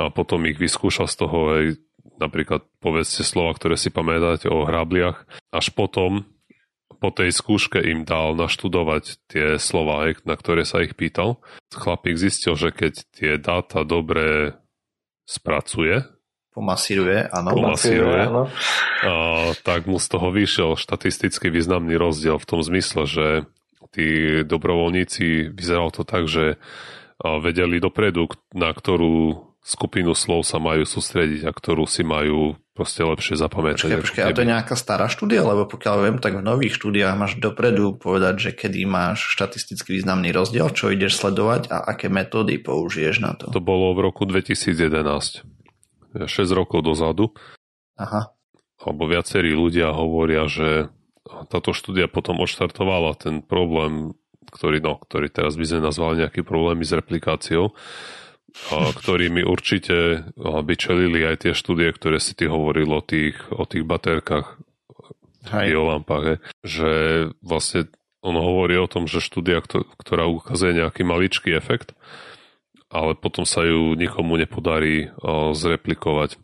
[0.00, 1.64] a potom ich vyskúšal z toho aj
[2.20, 5.24] napríklad povedzte slova, ktoré si pamätáte o hrabliach.
[5.52, 6.28] Až potom
[7.00, 11.40] po tej skúške im dal naštudovať tie slova, na ktoré sa ich pýtal.
[11.72, 14.60] Chlapík zistil, že keď tie dáta dobre
[15.24, 16.04] spracuje,
[16.52, 17.56] pomasíruje, áno.
[17.56, 18.44] Pomasíruje, áno.
[19.00, 19.12] A,
[19.64, 23.26] tak mu z toho vyšiel štatisticky významný rozdiel v tom zmysle, že
[23.90, 26.60] tí dobrovoľníci, vyzeralo to tak, že
[27.18, 33.36] vedeli dopredu, na ktorú skupinu slov sa majú sústrediť a ktorú si majú proste lepšie
[33.36, 33.92] zapamätať.
[33.92, 37.12] Počkej, počkej, a to je nejaká stará štúdia, lebo pokiaľ viem, tak v nových štúdiách
[37.12, 42.56] máš dopredu povedať, že kedy máš štatisticky významný rozdiel, čo ideš sledovať a aké metódy
[42.56, 43.52] použiješ na to.
[43.52, 45.44] To bolo v roku 2011.
[46.10, 47.30] 6 rokov dozadu.
[48.00, 48.34] Aha.
[48.80, 50.88] Alebo viacerí ľudia hovoria, že
[51.52, 54.16] táto štúdia potom odštartovala ten problém,
[54.50, 57.76] ktorý, no, ktorý teraz by sme nazvali nejaký problémy s replikáciou,
[58.70, 63.86] ktorými určite by čelili aj tie štúdie, ktoré si ty hovoril o tých, o tých
[63.86, 64.58] baterkách
[65.48, 65.72] Hej.
[65.76, 66.36] o lampách, he.
[66.60, 66.90] že
[67.40, 67.88] vlastne
[68.20, 69.64] on hovorí o tom, že štúdia,
[69.96, 71.96] ktorá ukazuje nejaký maličký efekt,
[72.92, 75.08] ale potom sa ju nikomu nepodarí
[75.56, 76.36] zreplikovať.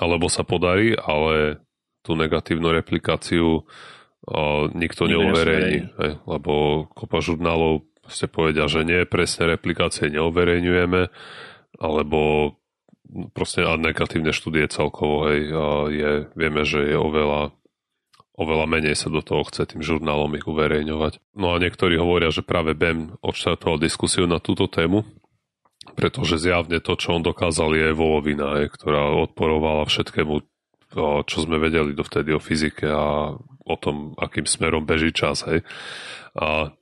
[0.00, 1.60] Alebo sa podarí, ale
[2.00, 3.68] tú negatívnu replikáciu
[4.72, 5.92] nikto neuverejní,
[6.24, 11.10] lebo kopa žurnálov ste povedia, že nie, presne replikácie neoverejňujeme,
[11.78, 12.20] alebo
[13.36, 15.52] proste a negatívne štúdie celkovo, hej,
[15.92, 17.52] je, vieme, že je oveľa
[18.32, 21.20] oveľa menej sa do toho chce tým žurnálom ich uverejňovať.
[21.36, 25.04] No a niektorí hovoria, že práve BEM odštartoval diskusiu na túto tému,
[25.94, 30.34] pretože zjavne to, čo on dokázal, je volovina, hej, ktorá odporovala všetkému,
[31.28, 35.44] čo sme vedeli dovtedy o fyzike a o tom, akým smerom beží čas.
[35.44, 35.62] Hej.
[36.32, 36.72] A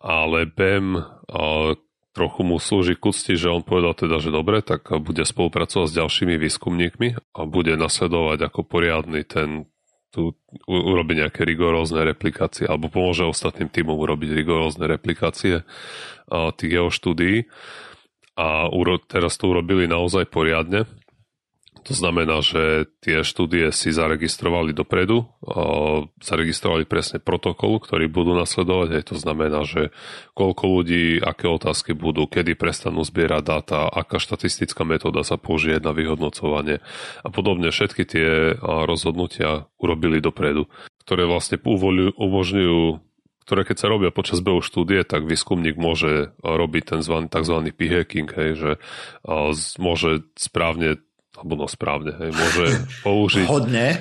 [0.00, 1.04] ale BEM
[2.10, 5.98] trochu mu slúži k úcti, že on povedal teda, že dobre, tak bude spolupracovať s
[6.00, 7.08] ďalšími výskumníkmi
[7.38, 9.70] a bude nasledovať ako poriadny ten
[10.10, 10.34] tu
[10.66, 15.62] urobiť nejaké rigorózne replikácie alebo pomôže ostatným týmom urobiť rigorózne replikácie
[16.58, 17.46] tých jeho štúdií.
[18.34, 18.66] A
[19.06, 20.90] teraz to urobili naozaj poriadne
[21.80, 25.26] to znamená, že tie štúdie si zaregistrovali dopredu,
[26.20, 28.88] zaregistrovali presne protokol, ktorý budú nasledovať.
[29.00, 29.90] Aj to znamená, že
[30.36, 35.96] koľko ľudí, aké otázky budú, kedy prestanú zbierať dáta, aká štatistická metóda sa použije na
[35.96, 36.84] vyhodnocovanie
[37.24, 37.72] a podobne.
[37.72, 40.68] Všetky tie rozhodnutia urobili dopredu,
[41.02, 47.00] ktoré vlastne umožňujú ktoré keď sa robia počas behu štúdie, tak výskumník môže robiť ten
[47.02, 47.56] tzv.
[47.74, 48.70] p-hacking, hej, že
[49.74, 51.02] môže správne
[51.40, 52.64] alebo no správne, hej, môže
[53.06, 53.98] použiť Hodne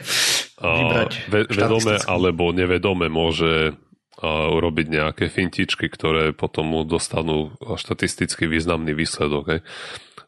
[0.59, 3.79] vybrať ve, vedome alebo nevedome môže
[4.19, 9.43] urobiť nejaké fintičky, ktoré potom mu dostanú štatisticky významný výsledok.
[9.47, 9.61] Hej.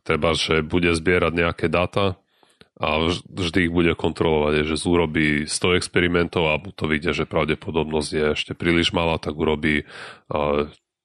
[0.07, 2.15] Treba, že bude zbierať nejaké dáta,
[2.81, 8.25] a vždy ich bude kontrolovať, že urobí 100 experimentov a to vidie, že pravdepodobnosť je
[8.33, 9.85] ešte príliš malá, tak urobí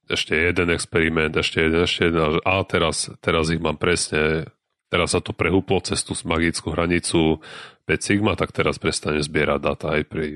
[0.09, 4.49] ešte jeden experiment, ešte jeden, ešte jeden a teraz, teraz ich mám presne,
[4.91, 7.43] teraz sa to prehúplo cez tú magickú hranicu
[7.87, 10.27] 5 sigma, tak teraz prestane zbierať dáta aj pri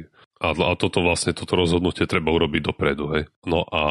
[0.40, 3.24] a, a toto vlastne, toto rozhodnutie treba urobiť dopredu, hej.
[3.44, 3.84] No a,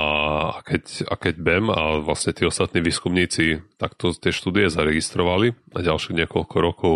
[0.66, 6.26] keď, a keď BEM a vlastne tí ostatní výskumníci takto tie štúdie zaregistrovali a ďalších
[6.26, 6.96] niekoľko rokov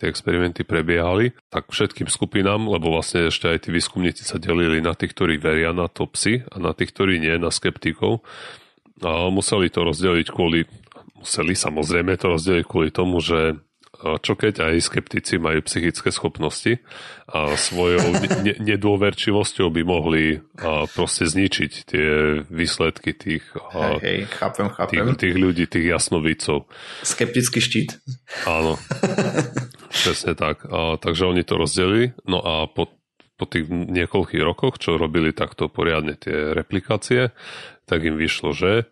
[0.00, 4.96] tie experimenty prebiehali, tak všetkým skupinám, lebo vlastne ešte aj tí výskumníci sa delili na
[4.96, 8.24] tých, ktorí veria na to psy a na tých, ktorí nie, na skeptikov.
[9.04, 10.64] A museli to rozdeliť kvôli,
[11.24, 13.56] museli samozrejme to rozdeliť kvôli tomu, že
[14.04, 16.82] čo keď aj skeptici majú psychické schopnosti
[17.24, 18.12] a svojou
[18.44, 22.08] ne- nedôverčivosťou by mohli a proste zničiť tie
[22.44, 24.92] výsledky tých, hej, hej, chápem, chápem.
[24.92, 26.68] tých, tých ľudí, tých jasnovícov.
[27.00, 27.96] Skeptický štít.
[28.44, 28.76] Áno.
[30.04, 30.68] Presne tak.
[30.68, 32.12] A, takže oni to rozdelili.
[32.28, 32.92] No a po,
[33.40, 37.32] po tých niekoľkých rokoch, čo robili takto poriadne tie replikácie,
[37.88, 38.90] tak im vyšlo, že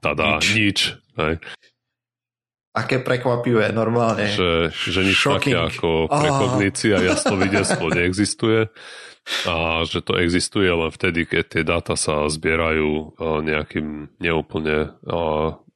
[0.00, 0.46] tada, nič.
[0.56, 0.78] nič
[1.28, 1.36] hej.
[2.70, 4.30] Aké prekvapivé, normálne.
[4.30, 5.58] Že, že nič Shocking.
[5.58, 8.70] také ako prekognícia, jasnovidenstvo neexistuje
[9.46, 14.96] a že to existuje len vtedy, keď tie dáta sa zbierajú nejakým neúplne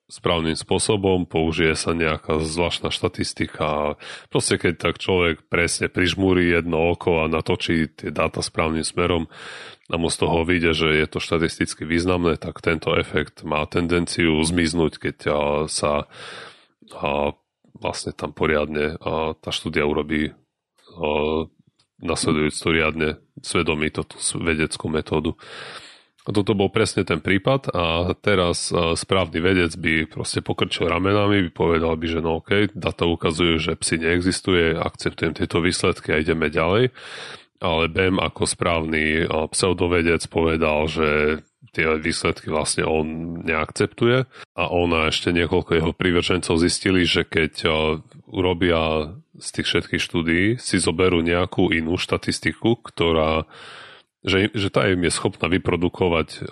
[0.05, 3.99] správnym spôsobom, použije sa nejaká zvláštna štatistika.
[4.29, 9.27] Proste keď tak človek presne prižmúri jedno oko a natočí tie dáta správnym smerom
[9.93, 14.41] a mu z toho vyjde, že je to štatisticky významné, tak tento efekt má tendenciu
[14.41, 15.17] zmiznúť, keď
[15.69, 16.09] sa
[16.95, 17.35] a
[17.75, 18.97] vlastne tam poriadne
[19.41, 20.33] tá štúdia urobí
[22.05, 25.35] nasledujúc to riadne svedomí toto vedeckú metódu.
[26.25, 31.51] A toto bol presne ten prípad a teraz správny vedec by proste pokrčil ramenami, by
[31.53, 36.49] povedal by, že no ok, data ukazujú, že psi neexistuje, akceptujem tieto výsledky a ideme
[36.49, 36.97] ďalej.
[37.65, 41.41] Ale BEM ako správny pseudovedec povedal, že
[41.73, 47.67] tie výsledky vlastne on neakceptuje a on a ešte niekoľko jeho prívržencov zistili, že keď
[48.29, 53.49] urobia z tých všetkých štúdií, si zoberú nejakú inú štatistiku, ktorá
[54.25, 56.49] že, že tá im je schopná vyprodukovať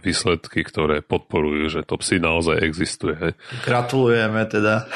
[0.00, 3.36] výsledky, ktoré podporujú, že to psi naozaj existuje.
[3.68, 4.88] Gratulujeme teda.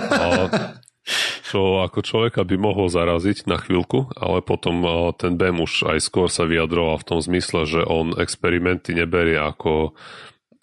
[0.00, 0.48] A,
[1.52, 4.86] čo ako človeka by mohlo zaraziť na chvíľku, ale potom
[5.18, 9.92] ten BEM už aj skôr sa vyjadroval v tom zmysle, že on experimenty neberie ako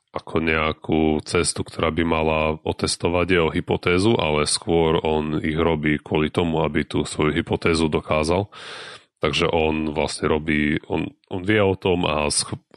[0.09, 6.33] ako nejakú cestu, ktorá by mala otestovať jeho hypotézu, ale skôr on ich robí kvôli
[6.33, 8.49] tomu, aby tú svoju hypotézu dokázal.
[9.21, 12.25] Takže on vlastne robí, on, on vie o tom a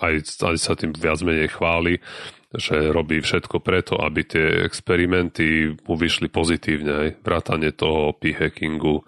[0.05, 2.05] aj, aj sa tým viac menej chváli,
[2.57, 9.05] že robí všetko preto, aby tie experimenty mu vyšli pozitívne, aj vrátanie toho p-hackingu.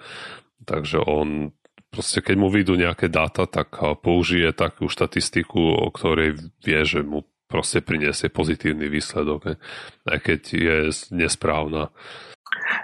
[0.64, 1.52] Takže on
[1.94, 6.35] proste keď mu vyjdú nejaké dáta, tak použije takú štatistiku, o ktorej
[6.66, 9.54] vie, že mu proste priniesie pozitívny výsledok,
[10.11, 10.76] aj keď je
[11.14, 11.94] nesprávna.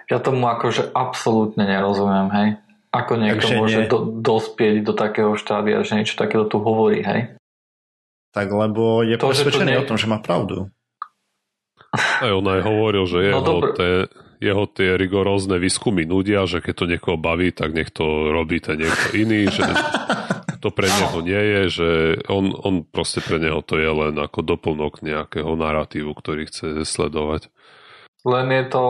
[0.07, 2.49] Ja tomu akože absolútne nerozumiem, hej.
[2.91, 7.35] Ako niekto Takže môže do, dospieť do takého štádia, že niečo takéto tu hovorí, hej?
[8.31, 9.81] Tak lebo je to, presvedčený nie...
[9.83, 10.71] o tom, že má pravdu.
[12.23, 14.07] Aj on aj hovoril, že jeho, no, tie,
[14.39, 18.79] jeho tie rigorózne výskumy nudia, že keď to niekoho baví, tak nech to robí ten
[18.79, 19.67] niekto iný, že
[20.63, 21.91] to pre neho nie je, že
[22.31, 27.51] on, on proste pre neho to je len ako doplnok nejakého narratívu, ktorý chce sledovať.
[28.23, 28.85] Len je to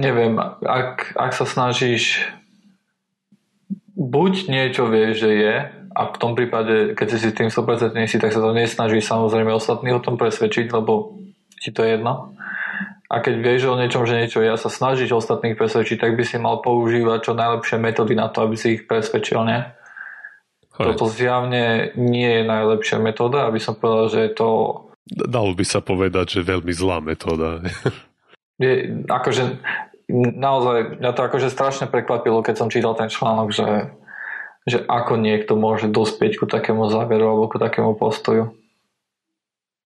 [0.00, 2.24] neviem, ak, ak sa snažíš
[3.92, 5.54] buď niečo vieš, že je
[5.92, 9.92] a v tom prípade, keď si tým 100% si, tak sa to nesnaží samozrejme ostatní
[9.92, 11.20] o tom presvedčiť, lebo
[11.60, 12.32] ti to je jedno.
[13.12, 16.24] A keď vieš o niečom, že niečo je a sa snažíš ostatných presvedčiť, tak by
[16.24, 19.60] si mal používať čo najlepšie metódy na to, aby si ich presvedčil, nie?
[20.80, 20.96] Hej.
[20.96, 24.48] Toto zjavne nie je najlepšia metóda, aby som povedal, že je to...
[25.04, 27.60] Dalo by sa povedať, že veľmi zlá metóda.
[28.64, 29.60] je, akože
[30.32, 33.92] naozaj, mňa to akože strašne prekvapilo, keď som čítal ten článok, že,
[34.62, 38.54] že ako niekto môže dospieť ku takému záveru alebo ku takému postoju.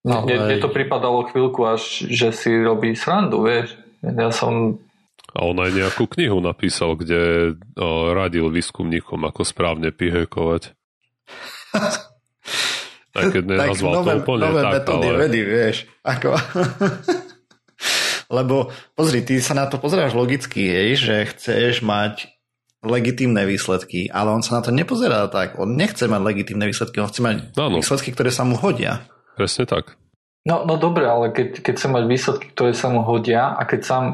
[0.02, 3.78] No, mne, mne to pripadalo chvíľku až, že si robí srandu, vieš.
[4.02, 4.82] Ja som...
[5.32, 10.74] A on aj nejakú knihu napísal, kde o, radil výskumníkom, ako správne pihekovať.
[13.12, 15.18] Aj keď nenazval nové, to úplne nové tak, metódy ale...
[15.28, 15.78] vedy, vieš.
[16.02, 16.30] Ako...
[18.42, 22.32] Lebo pozri, ty sa na to pozeráš logicky, hej, že chceš mať
[22.82, 25.58] legitímne výsledky, ale on sa na to nepozerá tak.
[25.62, 27.78] On nechce mať legitímne výsledky, on chce mať Áno.
[27.78, 29.06] výsledky, ktoré sa mu hodia.
[29.38, 29.98] Presne tak.
[30.42, 33.82] No, no dobre, ale keď, keď chcem mať výsledky, ktoré sa mu hodia a keď
[33.86, 34.06] sám...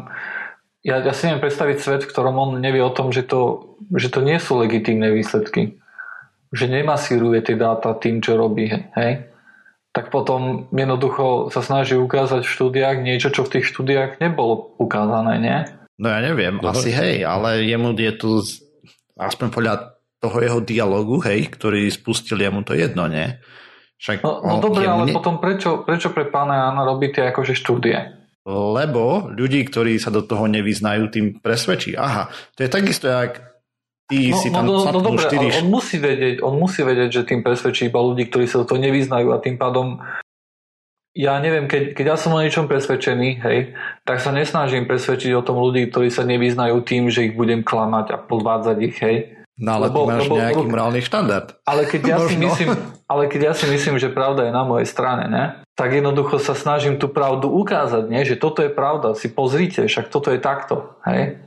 [0.83, 4.11] Ja, ja si neviem predstaviť svet, v ktorom on nevie o tom, že to, že
[4.11, 5.79] to nie sú legitímne výsledky.
[6.51, 8.71] Že nemasíruje tie dáta tým, čo robí.
[8.95, 9.31] Hej?
[9.91, 15.39] Tak potom jednoducho sa snaží ukázať v štúdiách niečo, čo v tých štúdiách nebolo ukázané,
[15.39, 15.57] nie?
[15.97, 18.29] No ja neviem, No, asi hej, ale jemu je tu
[19.17, 19.73] aspoň podľa
[20.21, 23.37] toho jeho dialogu, hej, ktorý spustil, je mu to jedno, nie?
[23.97, 27.33] Však No, no dobre, jemu ale ne- potom prečo, prečo pre pána Jana robí tie
[27.33, 27.97] akože štúdie?
[28.47, 31.97] Lebo ľudí, ktorí sa do toho nevyznajú, tým presvedčí.
[31.99, 33.43] Aha, to je takisto, jak
[34.07, 36.55] ty No, si no, tam no, no sapnul dobre, štyri ale on musí, vedieť, on
[36.55, 39.99] musí vedieť, že tým presvedčí iba ľudí, ktorí sa do toho nevyznajú a tým pádom
[41.17, 43.73] ja neviem, keď, keď ja som o niečom presvedčený, hej,
[44.05, 48.13] tak sa nesnažím presvedčiť o tom ľudí, ktorí sa nevyznajú tým, že ich budem klamať
[48.13, 49.17] a podvádzať ich, hej.
[49.57, 51.47] No ale lebo- ty máš lebo- nejaký lebo- morálny štandard.
[51.65, 52.69] Ale keď, ja si myslím,
[53.09, 55.65] ale keď ja si myslím, že pravda je na mojej strane, ne?
[55.73, 58.21] tak jednoducho sa snažím tú pravdu ukázať, nie?
[58.21, 61.01] že toto je pravda, si pozrite, však toto je takto.
[61.01, 61.41] Hej?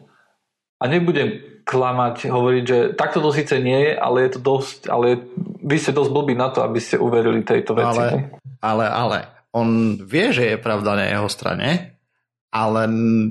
[0.82, 5.22] A nebudem klamať, hovoriť, že takto to síce nie je, ale je to dosť, ale
[5.62, 7.94] vy ste dosť blbí na to, aby ste uverili tejto veci.
[7.94, 8.22] Ale, hej?
[8.58, 9.18] ale, ale,
[9.50, 11.98] on vie, že je pravda na jeho strane,
[12.50, 12.82] ale,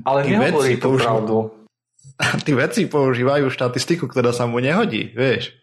[0.04, 1.28] ale tí veci používajú-
[2.46, 5.56] tí veci používajú štatistiku, ktorá sa mu nehodí, vieš.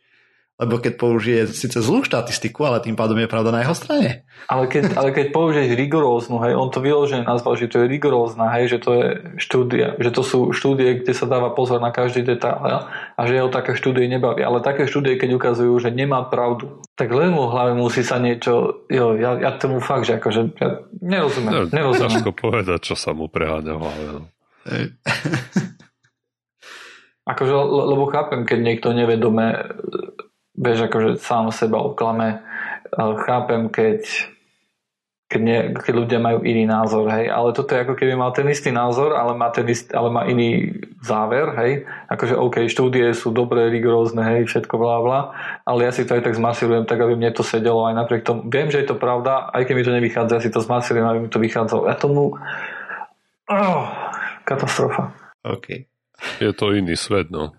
[0.58, 4.26] Lebo keď použije síce zlú štatistiku, ale tým pádom je pravda na jeho strane.
[4.50, 8.50] Ale keď, ale keď použiješ rigoróznu, hej, on to vyložené nazval, že to je rigorózna,
[8.58, 12.26] hej, že to je štúdia, že to sú štúdie, kde sa dáva pozor na každý
[12.26, 14.42] detail hej, a že jeho také štúdie nebaví.
[14.42, 18.18] Ale také štúdie, keď ukazujú, že nemá pravdu, tak len mu v hlave musí sa
[18.18, 22.18] niečo, jo, ja, ja tomu fakt, že akože, ja nerozumiem, No, nerozumiem.
[22.18, 24.04] ťažko povedať, čo sa mu preháňa v hlave.
[24.10, 24.22] No.
[27.28, 29.68] Akože, le- lebo chápem, keď niekto nevedome,
[30.58, 32.42] vieš, akože sám seba oklame,
[32.98, 34.02] chápem, keď,
[35.30, 38.50] keď, nie, keď ľudia majú iný názor, hej, ale toto je ako keby mal ten
[38.50, 41.72] istý názor, ale má, ten ist, ale má iný záver, hej,
[42.10, 45.20] akože OK, štúdie sú dobré, rigorózne, hej, všetko bla bla,
[45.62, 48.50] ale ja si to aj tak zmasírujem, tak aby mne to sedelo aj napriek tomu,
[48.50, 51.20] viem, že je to pravda, aj keď mi to nevychádza, ja si to zmasírujem, aby
[51.28, 51.86] mi to vychádzalo.
[51.86, 52.34] Ja tomu,
[53.46, 53.84] oh,
[54.42, 55.14] katastrofa.
[55.46, 55.86] OK.
[56.42, 57.54] Je to iný svet, no.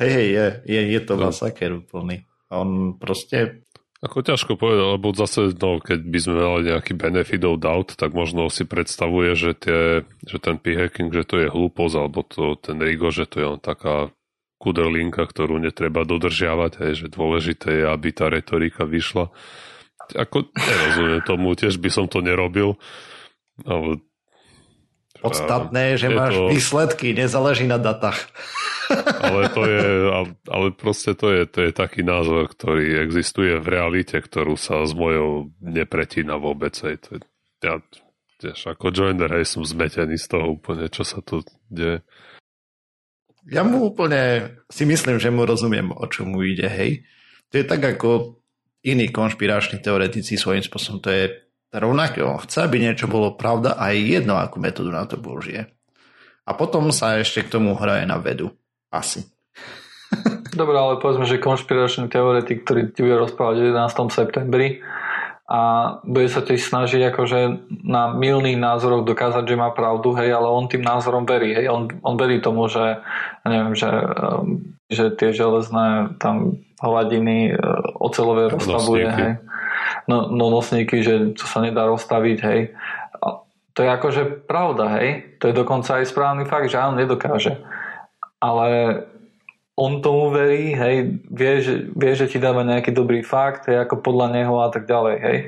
[0.00, 1.28] Hej, hej, je, je, je to No.
[1.28, 2.24] masaker úplný.
[2.48, 3.62] On proste...
[4.00, 8.16] Ako ťažko povedať, lebo zase, no, keď by sme mali nejaký benefit of doubt, tak
[8.16, 12.80] možno si predstavuje, že, tie, že ten p-hacking, že to je hlúposť, alebo to, ten
[12.80, 14.08] rigor, že to je len taká
[14.56, 19.28] kuderlinka, ktorú netreba dodržiavať, hej, že dôležité je, aby tá retorika vyšla.
[20.16, 22.80] Ako nerozumiem tomu, tiež by som to nerobil,
[23.68, 24.00] ale
[25.20, 28.18] Podstatné je, že je máš to- výsledky, nezáleží na datách.
[29.24, 33.66] ale to je, ale- ale proste to je, to je taký názor, ktorý existuje v
[33.68, 36.74] realite, ktorú sa s mojou nepretína vôbec.
[36.80, 37.04] Hej.
[37.06, 37.20] To je,
[37.62, 37.74] ja
[38.40, 42.00] tiež ako joiner, hej, som zmetený z toho úplne, čo sa tu deje.
[43.48, 47.04] Ja mu úplne si myslím, že mu rozumiem, o čo mu ide, hej.
[47.52, 48.40] To je tak ako
[48.80, 51.04] iní konšpirační teoretici svojím spôsobom.
[51.04, 51.24] To je
[51.74, 52.22] rovnaké.
[52.22, 55.70] On chce, aby niečo bolo pravda a je jedno, akú metódu na to použije.
[56.46, 58.50] A potom sa ešte k tomu hraje na vedu.
[58.90, 59.22] Asi.
[60.58, 64.10] Dobre, ale povedzme, že konšpiračný teoretik, ktorý ti bude rozprávať o 11.
[64.10, 64.82] septembri
[65.50, 65.60] a
[66.06, 67.38] bude sa tiež snažiť akože
[67.82, 71.90] na milných názoroch dokázať, že má pravdu, hej, ale on tým názorom verí, hej, on,
[72.06, 73.02] on verí tomu, že
[73.42, 77.58] neviem, že, um, že tie železné tam hladiny uh,
[77.98, 79.30] ocelové rozstavuje, hej.
[80.10, 82.74] No, no nosníky, že to sa nedá rozstaviť, hej.
[83.22, 83.46] A
[83.78, 85.38] to je akože pravda, hej.
[85.38, 87.62] To je dokonca aj správny fakt, že áno, nedokáže.
[88.42, 88.66] Ale
[89.78, 94.02] on tomu verí, hej, vie, že, vie, že ti dáva nejaký dobrý fakt, hej, ako
[94.02, 95.38] podľa neho a tak ďalej, hej.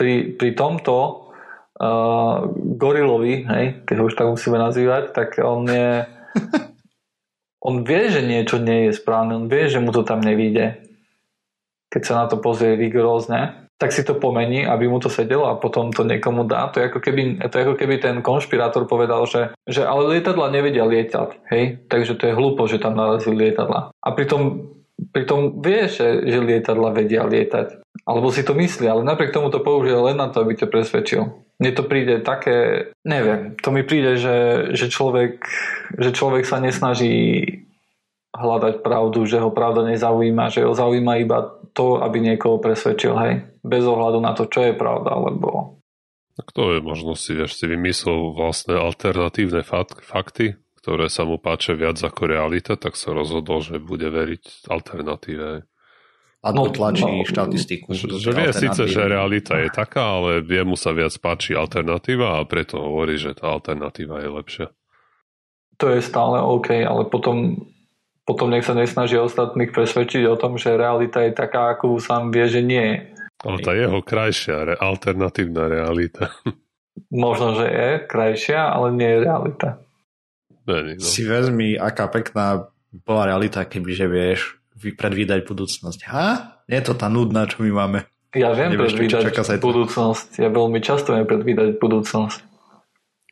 [0.00, 1.28] Pri, pri tomto
[1.76, 2.48] uh,
[2.80, 6.08] gorilovi, hej, keď ho už tak musíme nazývať, tak on je
[7.68, 10.82] on vie, že niečo nie je správne, on vie, že mu to tam nevíde.
[11.90, 15.60] Keď sa na to pozrie rigorózne, tak si to pomení, aby mu to sedelo a
[15.60, 16.72] potom to niekomu dá.
[16.72, 20.48] To je ako keby, to je ako keby ten konšpirátor povedal, že, že ale lietadla
[20.48, 21.84] nevedia lietať, hej?
[21.92, 23.92] Takže to je hlúpo, že tam narazili lietadla.
[23.92, 24.72] A pritom,
[25.12, 27.84] pritom vie, že, že lietadla vedia lietať.
[28.08, 31.22] Alebo si to myslí, ale napriek tomu to použije len na to, aby ťa presvedčil.
[31.60, 34.36] Mne to príde také, neviem, to mi príde, že,
[34.76, 35.40] že, človek,
[35.96, 37.44] že človek sa nesnaží
[38.36, 43.34] hľadať pravdu, že ho pravda nezaujíma, že ho zaujíma iba to, aby niekoho presvedčil, hej,
[43.60, 45.76] bez ohľadu na to, čo je pravda, lebo...
[46.36, 51.36] Tak to je možno si, vieš, si vymyslel vlastne alternatívne fakt, fakty, ktoré sa mu
[51.36, 55.64] páčia viac ako realita, tak sa rozhodol, že bude veriť alternatíve.
[56.46, 57.90] A no, tlačí no, štatistiku.
[57.90, 62.46] Že, že vie síce, že realita je taká, ale jemu sa viac páči alternatíva a
[62.46, 64.66] preto hovorí, že tá alternatíva je lepšia.
[65.82, 67.66] To je stále OK, ale potom,
[68.26, 72.50] potom nech sa nesnaží ostatných presvedčiť o tom, že realita je taká, ako sám vie,
[72.50, 72.98] že nie je.
[73.46, 76.34] Ale tá jeho krajšia, alternatívna realita.
[77.14, 79.68] Možno, že je krajšia, ale nie je realita.
[80.66, 81.06] Není, no.
[81.06, 86.10] Si vezmi, aká pekná bola realita, kebyže vieš predvídať budúcnosť.
[86.10, 86.28] Ha?
[86.66, 87.98] Nie je to tá nudná, čo my máme.
[88.36, 90.42] Ja viem Nevieš, predvídať budúcnosť.
[90.42, 92.38] Ja veľmi často viem predvídať budúcnosť.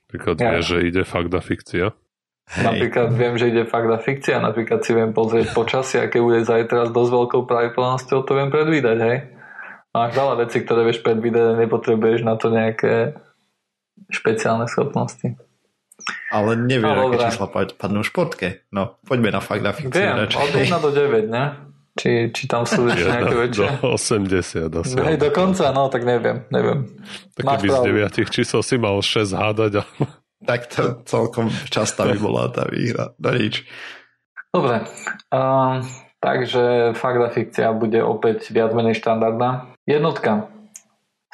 [0.08, 0.50] Napríklad ja.
[0.56, 1.92] vieš, že ide fakt a fikcia?
[2.44, 2.64] Hej.
[2.64, 6.86] Napríklad viem, že ide fakt a fikcia, napríklad si viem pozrieť počasie, aké bude zajtra
[6.86, 9.18] s dosť veľkou pravdepodobnosťou, to viem predvídať, hej.
[9.96, 13.16] Máš veľa vecí, ktoré vieš predvídať a nepotrebuješ na to nejaké
[14.12, 15.38] špeciálne schopnosti.
[16.34, 18.48] Ale neviem, no, aké čísla padnú v športke.
[18.74, 19.94] No, poďme na fakt a fikciu.
[19.94, 21.44] Viem, od 1 do 9, ne?
[21.94, 23.68] Či, či tam sú ešte nejaké väčšie?
[23.78, 24.66] Do 80.
[24.66, 26.90] Do Hej, dokonca, no, tak neviem, neviem.
[27.38, 27.78] Tak keby z
[28.20, 30.06] 9 čísel si mal 6 hádať, ale
[30.44, 33.16] tak to celkom častá by bola tá výhra.
[33.18, 33.64] No nič.
[34.54, 34.86] Dobre,
[35.34, 35.82] uh,
[36.22, 39.74] takže fakt a fikcia bude opäť viac menej štandardná.
[39.82, 40.46] Jednotka.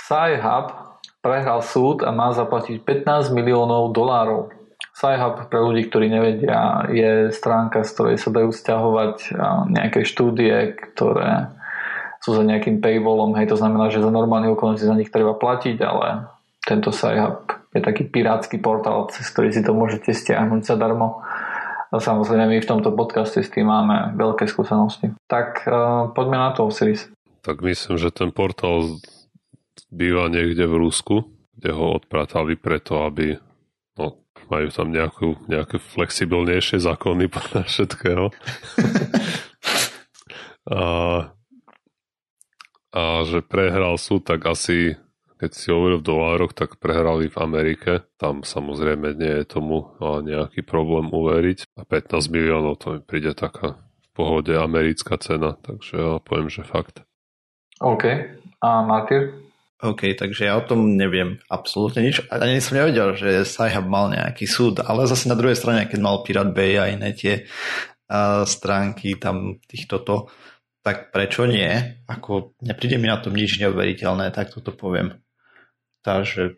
[0.00, 0.72] Sci-Hub
[1.20, 4.50] prehral súd a má zaplatiť 15 miliónov dolárov.
[4.96, 9.36] Sci-Hub pre ľudí, ktorí nevedia, je stránka, z ktorej sa dajú stiahovať
[9.68, 11.52] nejaké štúdie, ktoré
[12.24, 13.36] sú za nejakým paywallom.
[13.36, 16.28] Hej, to znamená, že za normálne okolnosti za nich treba platiť, ale
[16.64, 21.22] tento Sci-Hub je taký pirátsky portál, cez ktorý si to môžete stiahnuť zadarmo.
[21.90, 25.10] A samozrejme my v tomto podcaste s tým máme veľké skúsenosti.
[25.26, 25.74] Tak uh,
[26.14, 27.10] poďme na to, Osiris.
[27.42, 29.02] Tak myslím, že ten portál
[29.90, 31.26] býva niekde v Rusku,
[31.58, 33.42] kde ho odpratali preto, aby
[33.98, 38.24] no, majú tam nejakú, nejaké flexibilnejšie zákony podľa všetkého.
[40.70, 40.82] a,
[42.94, 44.94] a že prehral súd, tak asi
[45.40, 48.04] keď si hovoril v dolároch, tak prehrali v Amerike.
[48.20, 51.80] Tam samozrejme nie je tomu nejaký problém uveriť.
[51.80, 56.60] A 15 miliónov to mi príde taká v pohode americká cena, takže ja poviem, že
[56.60, 57.00] fakt.
[57.80, 58.04] OK.
[58.60, 59.32] A Martyr?
[59.80, 62.20] OK, takže ja o tom neviem absolútne nič.
[62.28, 66.20] Ani som nevedel, že Sci-Hub mal nejaký súd, ale zase na druhej strane, keď mal
[66.20, 67.48] Pirate Bay a iné tie
[68.12, 70.28] uh, stránky tam týchto to,
[70.84, 71.68] tak prečo nie?
[72.04, 75.16] Ako nepríde mi na tom nič neuveriteľné, tak toto poviem.
[76.00, 76.56] Takže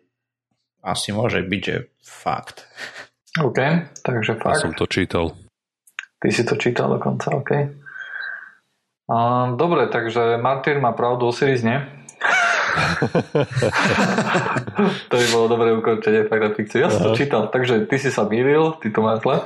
[0.83, 2.67] asi môže byť, že fakt.
[3.39, 3.59] OK,
[4.03, 4.59] takže fakt.
[4.59, 5.33] Ja som to čítal.
[6.19, 7.51] Ty si to čítal dokonca, OK.
[9.11, 9.17] A,
[9.59, 11.79] dobre, takže Martin má pravdu, Osiris nie.
[15.09, 16.79] to by bolo dobré ukončenie fakt na fikciu.
[16.87, 19.43] Ja som to čítal, takže ty si sa mýlil, ty to máš zle.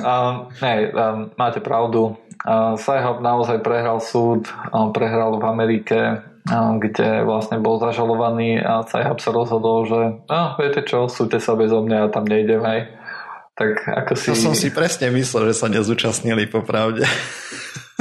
[0.00, 2.16] Um, ne, um, máte pravdu.
[2.44, 9.16] Uh, Sci-Hub naozaj prehral súd, um, prehral v Amerike kde vlastne bol zažalovaný a Cajhab
[9.16, 12.80] sa rozhodol, že no, viete čo, súďte sa bezo mňa, ja tam nejdem, hej.
[13.54, 13.72] Tak
[14.04, 14.28] ako si...
[14.34, 17.08] To som si presne myslel, že sa nezúčastnili popravde.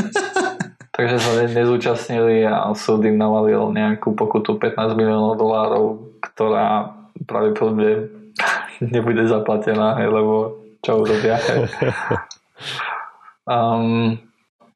[0.95, 5.85] Takže sa nezúčastnili a súd im navalil nejakú pokutu 15 miliónov dolárov,
[6.19, 8.11] ktorá pravdepodobne
[8.93, 11.39] nebude zaplatená, hej, lebo čo urobia.
[11.39, 11.59] Hej.
[13.47, 14.19] Um,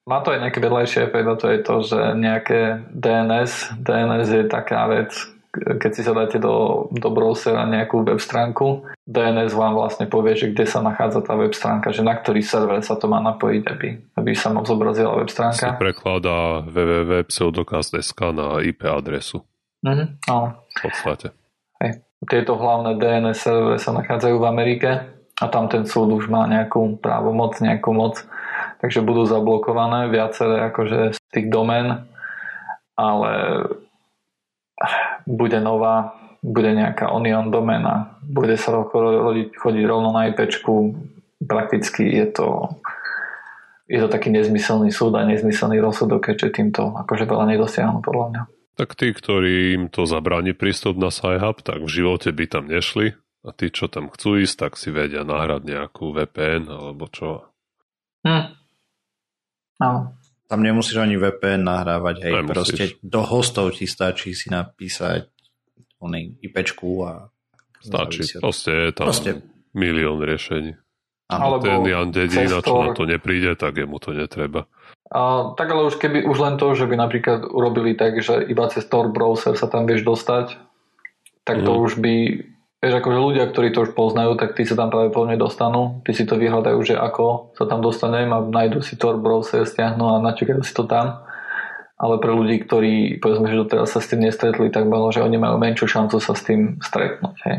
[0.07, 2.59] má to aj nejaké vedľajšie efekt a to je to, že nejaké
[2.95, 3.51] DNS,
[3.83, 5.11] DNS je taká vec,
[5.51, 10.55] keď si sa dáte do, do browsera nejakú web stránku, DNS vám vlastne povie, že
[10.55, 13.89] kde sa nachádza tá web stránka, že na ktorý server sa to má napojiť, aby,
[14.15, 15.75] aby sa vám zobrazila web stránka.
[15.75, 19.43] Si prekladá www.pseudokaz.sk na IP adresu.
[19.83, 20.47] Mhm, áno.
[20.71, 21.35] V podstate.
[21.83, 22.01] Hej.
[22.25, 24.89] Tieto hlavné DNS servery sa nachádzajú v Amerike
[25.37, 28.25] a tam ten súd už má nejakú právomoc, nejakú moc
[28.81, 32.07] takže budú zablokované viaceré akože z tých domén,
[32.97, 33.31] ale
[35.25, 40.49] bude nová, bude nejaká Onion domena, bude sa rodiť, chodiť rovno na IP,
[41.41, 42.47] prakticky je to
[43.87, 48.41] je to taký nezmyselný súd a nezmyselný rozsudok, keďže týmto akože veľa nedosiahnu podľa mňa.
[48.77, 53.15] Tak tí, ktorí im to zabráni prístup na SciHub, tak v živote by tam nešli
[53.47, 57.47] a tí, čo tam chcú ísť, tak si vedia náhrať nejakú VPN alebo čo.
[58.27, 58.56] Hm.
[59.81, 60.17] No.
[60.47, 62.53] Tam nemusíš ani VPN nahrávať, hej, nemusíš.
[62.55, 65.27] proste do hostov ti stačí si napísať
[65.99, 67.27] onej IPčku a...
[67.77, 69.43] Stačí, proste je tam proste.
[69.75, 70.75] milión riešení.
[71.27, 74.71] Alebo ten Jan Dedina, čo na to nepríde, tak jemu to netreba.
[75.11, 78.67] A, tak ale už keby už len to, že by napríklad urobili tak, že iba
[78.71, 80.55] cez Tor browser sa tam vieš dostať,
[81.43, 81.79] tak to mm.
[81.83, 82.15] už by,
[82.81, 86.13] vieš, akože ľudia, ktorí to už poznajú, tak tí sa tam práve plne dostanú, tí
[86.13, 90.21] si to vyhľadajú, že ako sa tam dostanem a nájdu si Tor browser, stiahnu a
[90.21, 91.25] načekajú si to tam.
[91.97, 95.41] Ale pre ľudí, ktorí povedzme, že doteraz sa s tým nestretli, tak bolo, že oni
[95.41, 97.37] majú menšiu šancu sa s tým stretnúť.
[97.49, 97.57] Hej.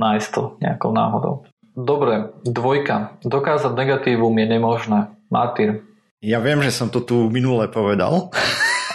[0.00, 1.44] Nájsť to nejakou náhodou.
[1.76, 3.20] Dobre, dvojka.
[3.20, 5.00] Dokázať negatívum je nemožné.
[5.28, 5.84] Martin.
[6.24, 8.32] Ja viem, že som to tu minule povedal.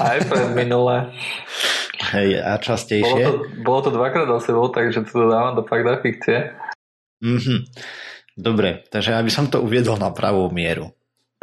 [0.01, 1.13] Aj pred minule.
[2.09, 3.21] Hej, a častejšie.
[3.21, 6.53] Bolo to, bolo to dvakrát za sebou, takže to dávam do fakt na fikcie.
[7.21, 7.59] Mm-hmm.
[8.39, 10.89] Dobre, takže aby som to uviedol na pravú mieru.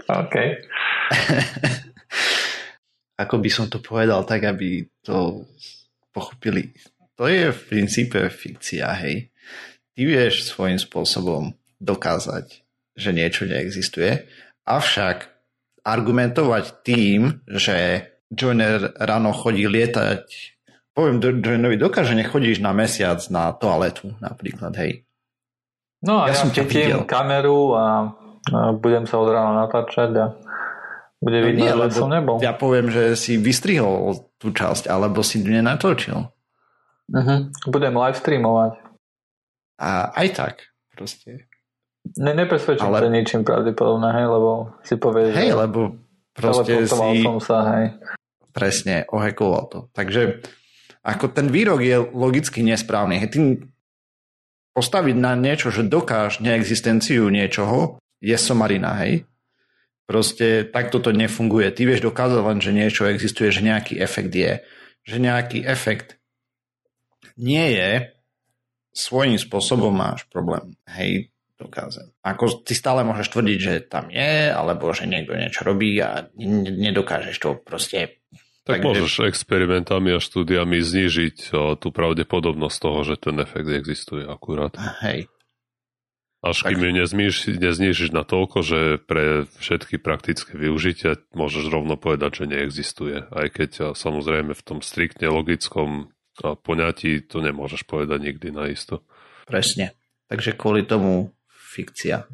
[0.09, 0.35] OK.
[3.23, 5.47] Ako by som to povedal tak, aby to
[6.13, 6.75] pochopili.
[7.17, 9.33] To je v princípe fikcia, hej
[9.97, 12.61] ty vieš svojím spôsobom dokázať,
[12.95, 14.29] že niečo neexistuje,
[14.69, 15.33] avšak
[15.83, 20.25] argumentovať tým, že Joiner ráno chodí lietať,
[20.97, 25.05] poviem Joinerovi, dokáže nechodíš na mesiac na toaletu napríklad, hej.
[26.01, 27.85] No a ja, ja som chytím kameru a,
[28.49, 30.27] a budem sa od rána natáčať a
[31.21, 32.41] bude no vidieť, že som nebol.
[32.41, 36.29] Ja poviem, že si vystrihol tú časť, alebo si nenatočil.
[37.07, 37.39] Uh-huh.
[37.69, 38.73] Budem live streamovať.
[39.81, 40.55] A aj tak,
[40.93, 41.49] proste.
[42.21, 43.03] Ne, nepresvedčím ale...
[43.03, 44.51] sa ničím pravdepodobné, hej, lebo
[44.87, 45.97] si povieš, hej, lebo
[46.37, 47.87] proste si som sa, hej.
[48.55, 49.79] presne ohekoval to.
[49.91, 50.45] Takže
[51.07, 53.23] ako ten výrok je logicky nesprávny.
[53.23, 53.47] Hej, tým
[54.75, 59.23] postaviť na niečo, že dokáž neexistenciu niečoho, je somarina, hej.
[60.07, 61.71] Proste takto to nefunguje.
[61.71, 64.63] Ty vieš dokázať len, že niečo existuje, že nejaký efekt je.
[65.07, 66.19] Že nejaký efekt
[67.39, 67.91] nie je
[68.95, 70.75] svojím spôsobom máš problém.
[70.87, 72.17] Hej, dokázať.
[72.23, 77.37] Ako ty stále môžeš tvrdiť, že tam je, alebo že niekto niečo robí a nedokážeš
[77.41, 78.23] to proste
[78.67, 78.87] tak Takže...
[78.91, 84.75] môžeš experimentami a štúdiami znižiť o, tú pravdepodobnosť toho, že ten efekt existuje akurát.
[85.07, 85.31] Hej.
[86.43, 86.75] Až tak...
[86.75, 92.51] kým ju neznižíš, neznižíš na toľko, že pre všetky praktické využitia môžeš rovno povedať, že
[92.59, 93.31] neexistuje.
[93.31, 96.11] Aj keď samozrejme v tom striktne logickom
[96.43, 99.07] a poňatí to nemôžeš povedať nikdy naisto.
[99.49, 99.95] Presne.
[100.27, 101.31] Takže kvôli tomu
[101.77, 102.27] fikcia.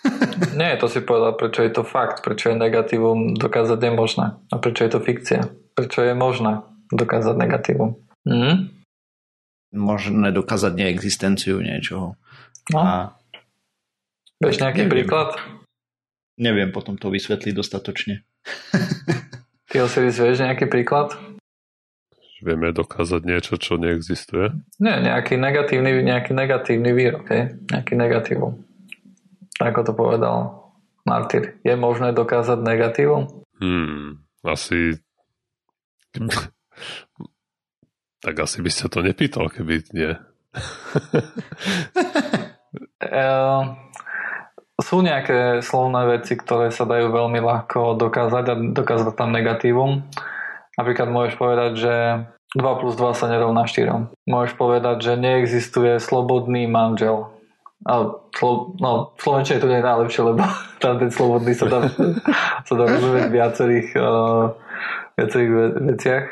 [0.60, 4.86] Nie, to si povedal, prečo je to fakt, prečo je negatívum dokázať nemožné a prečo
[4.86, 5.40] je to fikcia.
[5.74, 7.96] Prečo je možné dokázať negatívum.
[8.26, 8.82] Mhm.
[9.70, 12.18] Možné dokázať neexistenciu niečoho.
[12.74, 12.78] No.
[12.82, 13.14] A...
[14.42, 14.94] Vieš nejaký neviem.
[15.06, 15.38] príklad?
[16.40, 18.26] Neviem potom to vysvetliť dostatočne.
[19.70, 21.14] Ty si vieš nejaký príklad?
[22.40, 24.56] Vieme dokázať niečo, čo neexistuje?
[24.80, 27.54] Nie, nejaký negatívny, nejaký negatívny výrok, hej?
[27.68, 28.64] nejaký negatívum.
[29.60, 30.72] Ako to povedal
[31.04, 31.60] Martyr.
[31.60, 33.44] Je možné dokázať negatívum?
[33.60, 34.96] Hmm, asi...
[38.20, 40.12] tak asi by sa to nepýtal, keby nie.
[44.90, 50.02] sú nejaké slovné veci, ktoré sa dajú veľmi ľahko dokázať a dokázať tam negatívum.
[50.74, 51.94] Napríklad môžeš povedať, že
[52.58, 54.10] 2 plus 2 sa nerovná 4.
[54.26, 57.30] Môžeš povedať, že neexistuje slobodný manžel.
[57.86, 60.42] A slo, no, v Slovenčine to nie najlepšie, lebo
[60.82, 61.78] tam ten slobodný sa dá,
[62.68, 64.50] sa dá rozumieť viacerých, uh,
[65.20, 65.50] viacerých
[65.94, 66.24] veciach.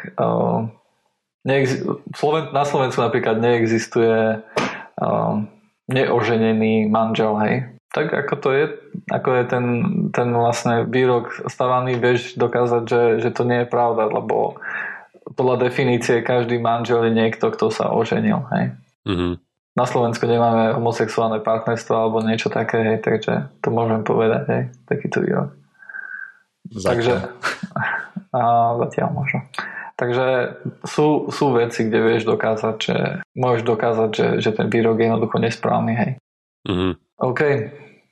[2.16, 4.42] Sloven- na Slovensku napríklad neexistuje
[5.88, 7.54] neoženený manžel, hej.
[7.88, 8.64] Tak ako to je,
[9.08, 9.64] ako je ten,
[10.12, 14.60] ten vlastne výrok stavaný, vieš dokázať, že, že to nie je pravda, lebo
[15.32, 18.44] podľa definície každý manžel je niekto, kto sa oženil.
[18.52, 18.76] Hej.
[19.08, 19.32] Mm-hmm.
[19.78, 25.24] Na Slovensku nemáme homosexuálne partnerstvo alebo niečo také, hej, takže to môžem povedať, hej, takýto
[25.24, 25.54] výrok.
[26.68, 26.88] Zatiaľ.
[26.92, 27.14] Takže,
[28.32, 29.38] a zatiaľ možno.
[29.98, 30.26] Takže
[30.86, 32.96] sú, sú veci, kde vieš dokázať, že
[33.34, 36.10] môžeš dokázať, že, že ten výrok je jednoducho nesprávny, hej.
[36.70, 36.92] Mm-hmm.
[37.18, 37.40] OK,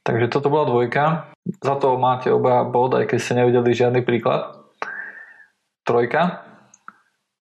[0.03, 1.31] takže toto bola dvojka.
[1.62, 4.59] Za to máte oba bod, aj keď ste nevideli žiadny príklad.
[5.87, 6.43] Trojka.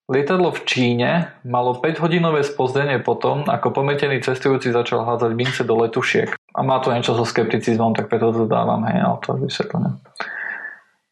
[0.06, 6.38] Lietadlo v Číne malo 5-hodinové spozdenie potom, ako pometený cestujúci začal hádzať mince do letušiek.
[6.54, 9.98] A má to niečo so skepticizmom, tak preto to dávam, hej, ale to vysvetlené.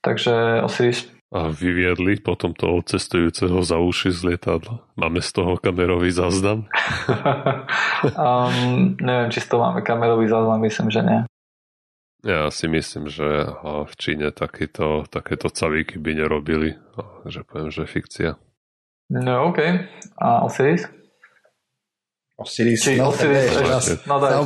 [0.05, 1.09] Takže Osiris.
[1.33, 4.85] A vyviedli potom toho cestujúceho za uši z lietadla?
[4.93, 6.69] Máme z toho kamerový záznam?
[8.13, 11.19] um, neviem, či z toho máme kamerový záznam, myslím, že nie.
[12.23, 16.77] Ja si myslím, že v Číne takéto, takéto cavíky by nerobili.
[17.27, 18.37] že poviem, že fikcia.
[19.11, 19.59] No, OK.
[20.21, 20.87] A Osiris?
[22.37, 24.05] Osiris, Či no, Osiris.
[24.05, 24.45] No daj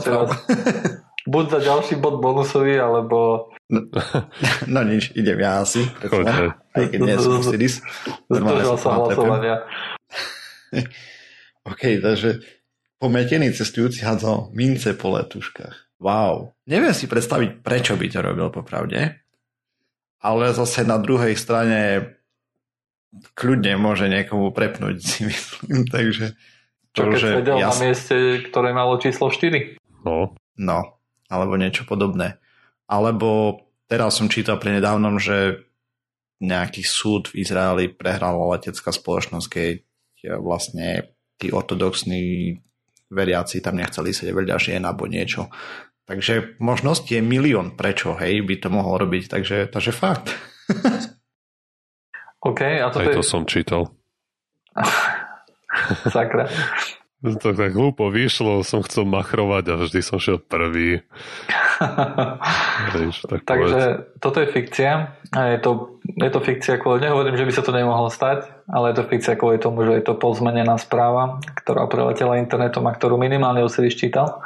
[1.28, 3.52] buď za ďalší bod bonusový, alebo...
[3.68, 3.84] No,
[4.74, 5.84] no nič, idem ja asi.
[6.00, 6.52] Okay.
[6.56, 7.84] Aj keď nie som Osiris.
[8.32, 9.56] Zdržal sa hlasovania.
[11.72, 12.40] OK, takže
[12.96, 16.00] pometený cestujúci hádzal mince po letuškách.
[16.00, 16.56] Wow.
[16.70, 19.20] Neviem si predstaviť, prečo by to robil popravde,
[20.22, 22.14] ale zase na druhej strane
[23.34, 26.38] kľudne môže niekomu prepnúť, si myslím, takže...
[26.96, 27.70] Čo keď sedel ja...
[27.70, 28.16] na mieste,
[28.50, 29.78] ktoré malo číslo 4?
[30.08, 30.34] No.
[30.58, 30.80] No,
[31.30, 32.42] alebo niečo podobné.
[32.88, 33.62] Alebo
[33.92, 35.68] teraz som čítal pri nedávnom, že
[36.40, 39.76] nejaký súd v Izraeli prehrala letecká spoločnosť, keď
[40.40, 42.58] vlastne tí ortodoxní
[43.08, 45.48] veriaci tam nechceli sedieť veľa žien alebo niečo.
[46.08, 50.32] Takže možnosť je milión, prečo, hej, by to mohol robiť, takže, takže fakt.
[52.48, 53.28] OK, a to Aj to je...
[53.28, 53.92] som čítal.
[56.16, 56.48] Sakra.
[57.26, 61.02] To tak hlúpo vyšlo, som chcel machrovať a vždy som šiel prvý.
[63.28, 64.20] Tak Takže povedz.
[64.20, 64.92] toto je fikcia.
[65.36, 68.96] A je to, je to fikcia kvôli, nehovorím, že by sa to nemohlo stať, ale
[68.96, 73.20] je to fikcia kvôli tomu, že je to pozmenená správa, ktorá preletela internetom a ktorú
[73.20, 74.40] minimálne si čítal.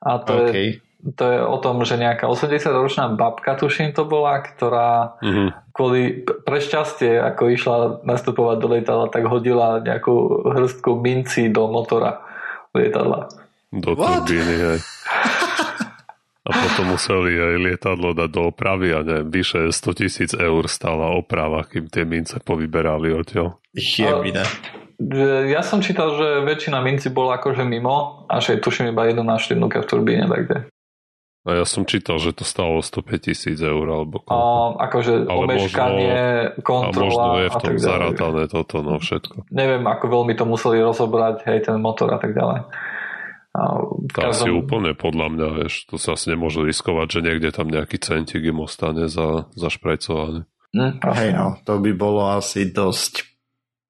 [0.00, 0.80] A to okay.
[0.80, 5.48] je to je o tom, že nejaká 80-ročná babka, tuším to bola, ktorá mm-hmm.
[5.76, 7.76] kvôli prešťastie, ako išla
[8.08, 12.24] nastupovať do lietadla, tak hodila nejakú hrstku minci do motora
[12.72, 13.28] lietadla.
[13.68, 14.80] Do turbíny, hej.
[16.44, 21.16] A potom museli aj lietadlo dať do opravy a neviem, vyše 100 tisíc eur stála
[21.16, 23.56] oprava, kým tie mince povyberali odtiaľ.
[23.72, 24.44] Jebina.
[25.48, 29.82] Ja som čítal, že väčšina minci bola akože mimo a že tuším iba jednu návštevnúka
[29.82, 30.68] v turbíne, takže.
[31.44, 36.16] A ja som čítal, že to stalo 105 tisíc eur alebo a, akože Ale omeškanie,
[36.56, 39.52] možno, kontrola a možno je v tom zarátané toto, no všetko.
[39.52, 42.64] Neviem, ako veľmi to museli rozobrať, hej, ten motor a tak ďalej.
[43.54, 44.34] A to každom...
[44.34, 48.42] asi úplne podľa mňa, vieš, to sa asi nemôže riskovať, že niekde tam nejaký centík
[48.42, 50.42] im ostane za, zašprajcovaný.
[50.74, 53.30] Hm, hej, no, to by bolo asi dosť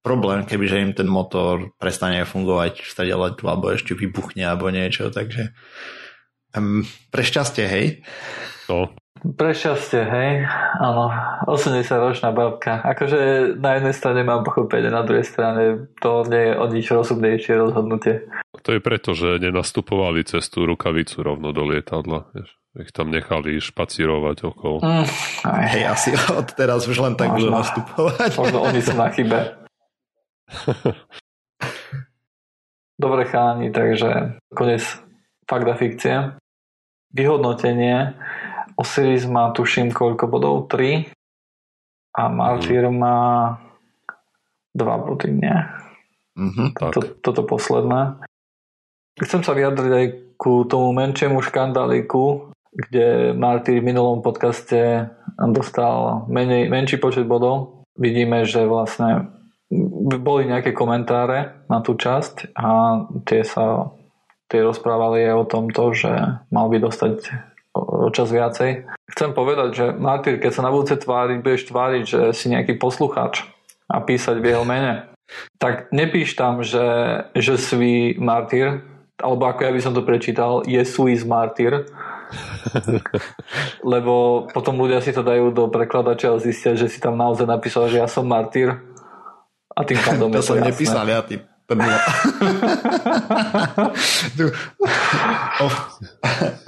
[0.04, 5.08] problém, kebyže im ten motor prestane fungovať v strede letu, alebo ešte vybuchne, alebo niečo,
[5.08, 5.56] takže
[6.54, 7.86] Um, pre šťastie, hej?
[8.70, 8.94] No.
[9.18, 10.46] Pre šťastie, hej?
[10.78, 11.10] Áno,
[11.50, 12.78] 80-ročná babka.
[12.86, 17.58] Akože na jednej strane mám pochopenie, na druhej strane to nie je o nič rozumnejšie
[17.58, 18.30] rozhodnutie.
[18.64, 22.32] To je preto, že nenastupovali cez tú rukavicu rovno do lietadla.
[22.32, 22.50] Vieš.
[22.74, 24.82] Ich tam nechali špacírovať okolo.
[24.82, 25.06] Mm,
[25.62, 28.34] hej, asi od teraz už len tak budú nastupovať.
[28.34, 29.62] Možno oni sú na chybe.
[33.04, 34.82] Dobre cháni, takže konec
[35.46, 36.34] fakt a fikcie
[37.14, 38.18] vyhodnotenie.
[38.74, 40.66] Osiris má tuším koľko bodov?
[40.66, 41.14] 3
[42.18, 42.96] a Martyr mm.
[42.98, 43.18] má
[44.74, 45.58] 2 body, nie?
[46.34, 48.18] Mm-hmm, to, toto posledné.
[49.14, 55.06] Chcem sa vyjadriť aj ku tomu menšiemu škandáliku, kde Martyr v minulom podcaste
[55.38, 57.86] dostal menej, menší počet bodov.
[57.94, 59.30] Vidíme, že vlastne
[60.18, 62.68] boli nejaké komentáre na tú časť a
[63.22, 63.94] tie sa
[64.50, 66.10] tie rozprávali aj o tomto, že
[66.50, 67.14] mal by dostať
[67.74, 68.86] o čas viacej.
[69.10, 73.46] Chcem povedať, že Martyr, keď sa na budúce tváriť, budeš tváriť, že si nejaký poslucháč
[73.90, 75.10] a písať v jeho mene,
[75.58, 76.86] tak nepíš tam, že,
[77.34, 81.86] že svý Martyr, alebo ako ja by som to prečítal, je Swiss Martyr,
[83.94, 87.86] lebo potom ľudia si to dajú do prekladača a zistia, že si tam naozaj napísal,
[87.86, 88.82] že ja som Martyr
[89.70, 90.68] a tým pádom to je to som jasné.
[90.70, 91.96] nepísal ja, ty Prnula.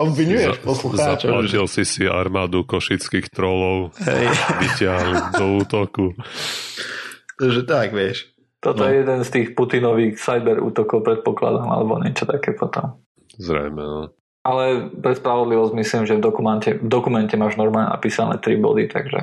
[0.01, 1.29] Obvinuješ poslucháčov.
[1.37, 3.93] Zaplatil si si armádu košických trolov.
[4.01, 4.33] Hej.
[4.57, 6.17] Vyťahli do útoku.
[7.37, 8.33] Takže tak, vieš.
[8.61, 8.89] Toto no.
[8.89, 12.99] je jeden z tých Putinových cyber útokov, predpokladám, alebo niečo také potom.
[13.37, 14.03] Zrejme, no.
[14.47, 19.21] Ale pre spravodlivosť myslím, že v dokumente, v dokumente máš normálne napísané 3 body, takže...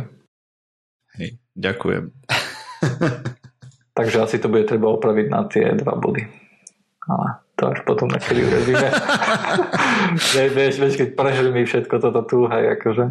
[1.15, 2.11] Hej, ďakujem.
[3.93, 6.25] Takže asi to bude treba opraviť na tie dva body.
[7.05, 8.89] Ale to až potom na chvíli urobíme.
[10.57, 13.05] vieš, vieš, keď prežili všetko toto tu, hej, akože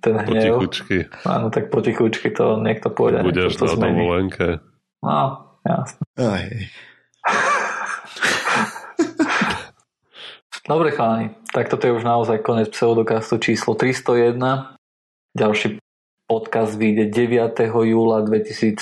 [0.00, 0.56] ten hnev.
[0.56, 0.96] Potichučky.
[1.28, 3.20] Áno, tak potichučky to niekto pôjde.
[3.20, 4.64] Budeš na dovolenke.
[5.04, 6.04] No, jasne.
[6.20, 6.44] Aj.
[10.64, 14.40] Dobre chalani, tak toto je už naozaj konec pseudokastu číslo 301.
[15.36, 15.76] Ďalší
[16.24, 17.52] Podcast vyjde 9.
[17.84, 18.80] júla 2017.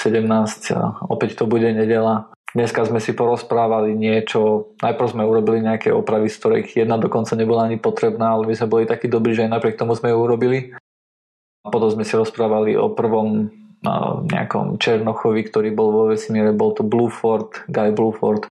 [1.10, 2.30] Opäť to bude nedela.
[2.54, 4.70] Dneska sme si porozprávali niečo.
[4.78, 8.70] Najprv sme urobili nejaké opravy, z ktorých jedna dokonca nebola ani potrebná, ale my sme
[8.70, 10.70] boli takí dobrí, že aj napriek tomu sme ju urobili.
[11.66, 13.50] Potom sme si rozprávali o prvom
[14.30, 18.46] nejakom Černochovi, ktorý bol vo vesmíre, bol to Blueford, Guy Blueford.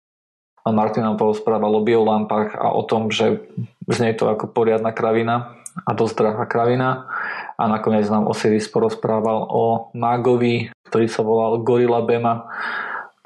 [0.62, 3.42] A Martin nám porozprával o biolampách a o tom, že
[3.90, 5.58] znie to ako poriadna kravina
[5.88, 7.10] a dosť drahá kravina
[7.58, 12.46] a nakoniec nám Osiris porozprával o mágovi, ktorý sa volal Gorilla Bema,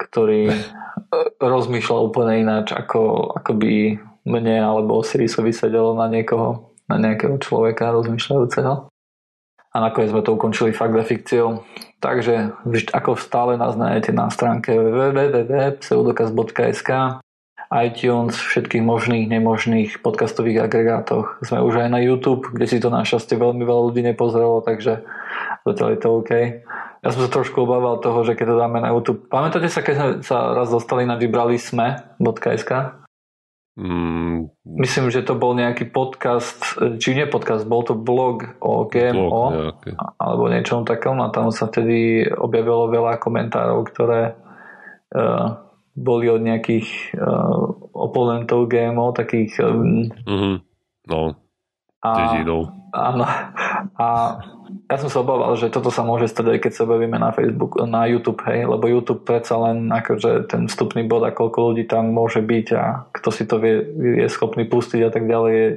[0.00, 0.48] ktorý
[1.36, 3.74] rozmýšľal úplne ináč, ako, ako by
[4.26, 8.88] mne alebo Osirisovi sedelo na niekoho, na nejakého človeka rozmýšľajúceho.
[9.76, 11.60] A nakoniec sme to ukončili fakt fikciou.
[12.00, 12.56] Takže
[12.96, 17.20] ako stále nás nájdete na stránke www.pseudokaz.sk
[17.66, 21.42] iTunes, všetkých možných, nemožných podcastových agregátoch.
[21.42, 25.02] Sme už aj na YouTube, kde si to našťastie veľmi veľa ľudí nepozrelo, takže
[25.66, 26.30] zatiaľ je to OK.
[27.02, 29.26] Ja som sa trošku obával toho, že keď to dáme na YouTube.
[29.26, 32.70] Pamätáte sa, keď sme sa raz dostali na vybrali sme.sk?
[33.76, 34.48] Mm.
[34.64, 39.84] Myslím, že to bol nejaký podcast, či nie podcast, bol to blog o GMO blog,
[40.16, 44.32] alebo niečom takom a tam sa vtedy objavilo veľa komentárov, ktoré
[45.12, 45.60] uh,
[45.92, 49.60] boli od nejakých uh, oponentov GMO, takých...
[49.60, 50.54] Um, mm-hmm.
[51.06, 51.45] No,
[52.12, 52.30] a,
[52.96, 53.24] Áno.
[53.96, 54.06] A
[54.86, 57.78] ja som sa obával, že toto sa môže stať aj keď sa objavíme na Facebook,
[57.86, 62.14] na YouTube, hej, lebo YouTube predsa len akože ten vstupný bod a koľko ľudí tam
[62.14, 63.82] môže byť a kto si to vie,
[64.22, 65.68] je schopný pustiť a tak ďalej je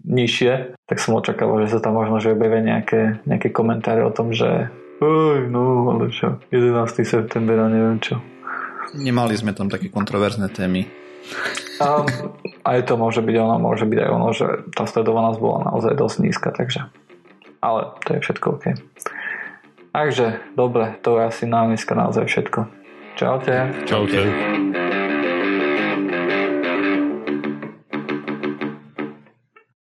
[0.00, 0.52] nižšie,
[0.88, 4.72] tak som očakával, že sa tam možno že objavia nejaké, nejaké komentáre o tom, že
[5.00, 6.76] Oj, no, ale čo, 11.
[7.08, 8.20] september a neviem čo.
[8.92, 10.84] Nemali sme tam také kontroverzné témy.
[11.80, 12.04] Um,
[12.68, 16.16] aj to môže byť ono, môže byť aj ono, že tá sledovanosť bola naozaj dosť
[16.20, 16.92] nízka, takže
[17.60, 18.64] ale to je všetko OK.
[19.92, 20.26] Takže,
[20.56, 22.60] dobre, to je asi na dneska naozaj všetko.
[23.18, 23.74] Čaute.
[23.84, 24.89] Čaute.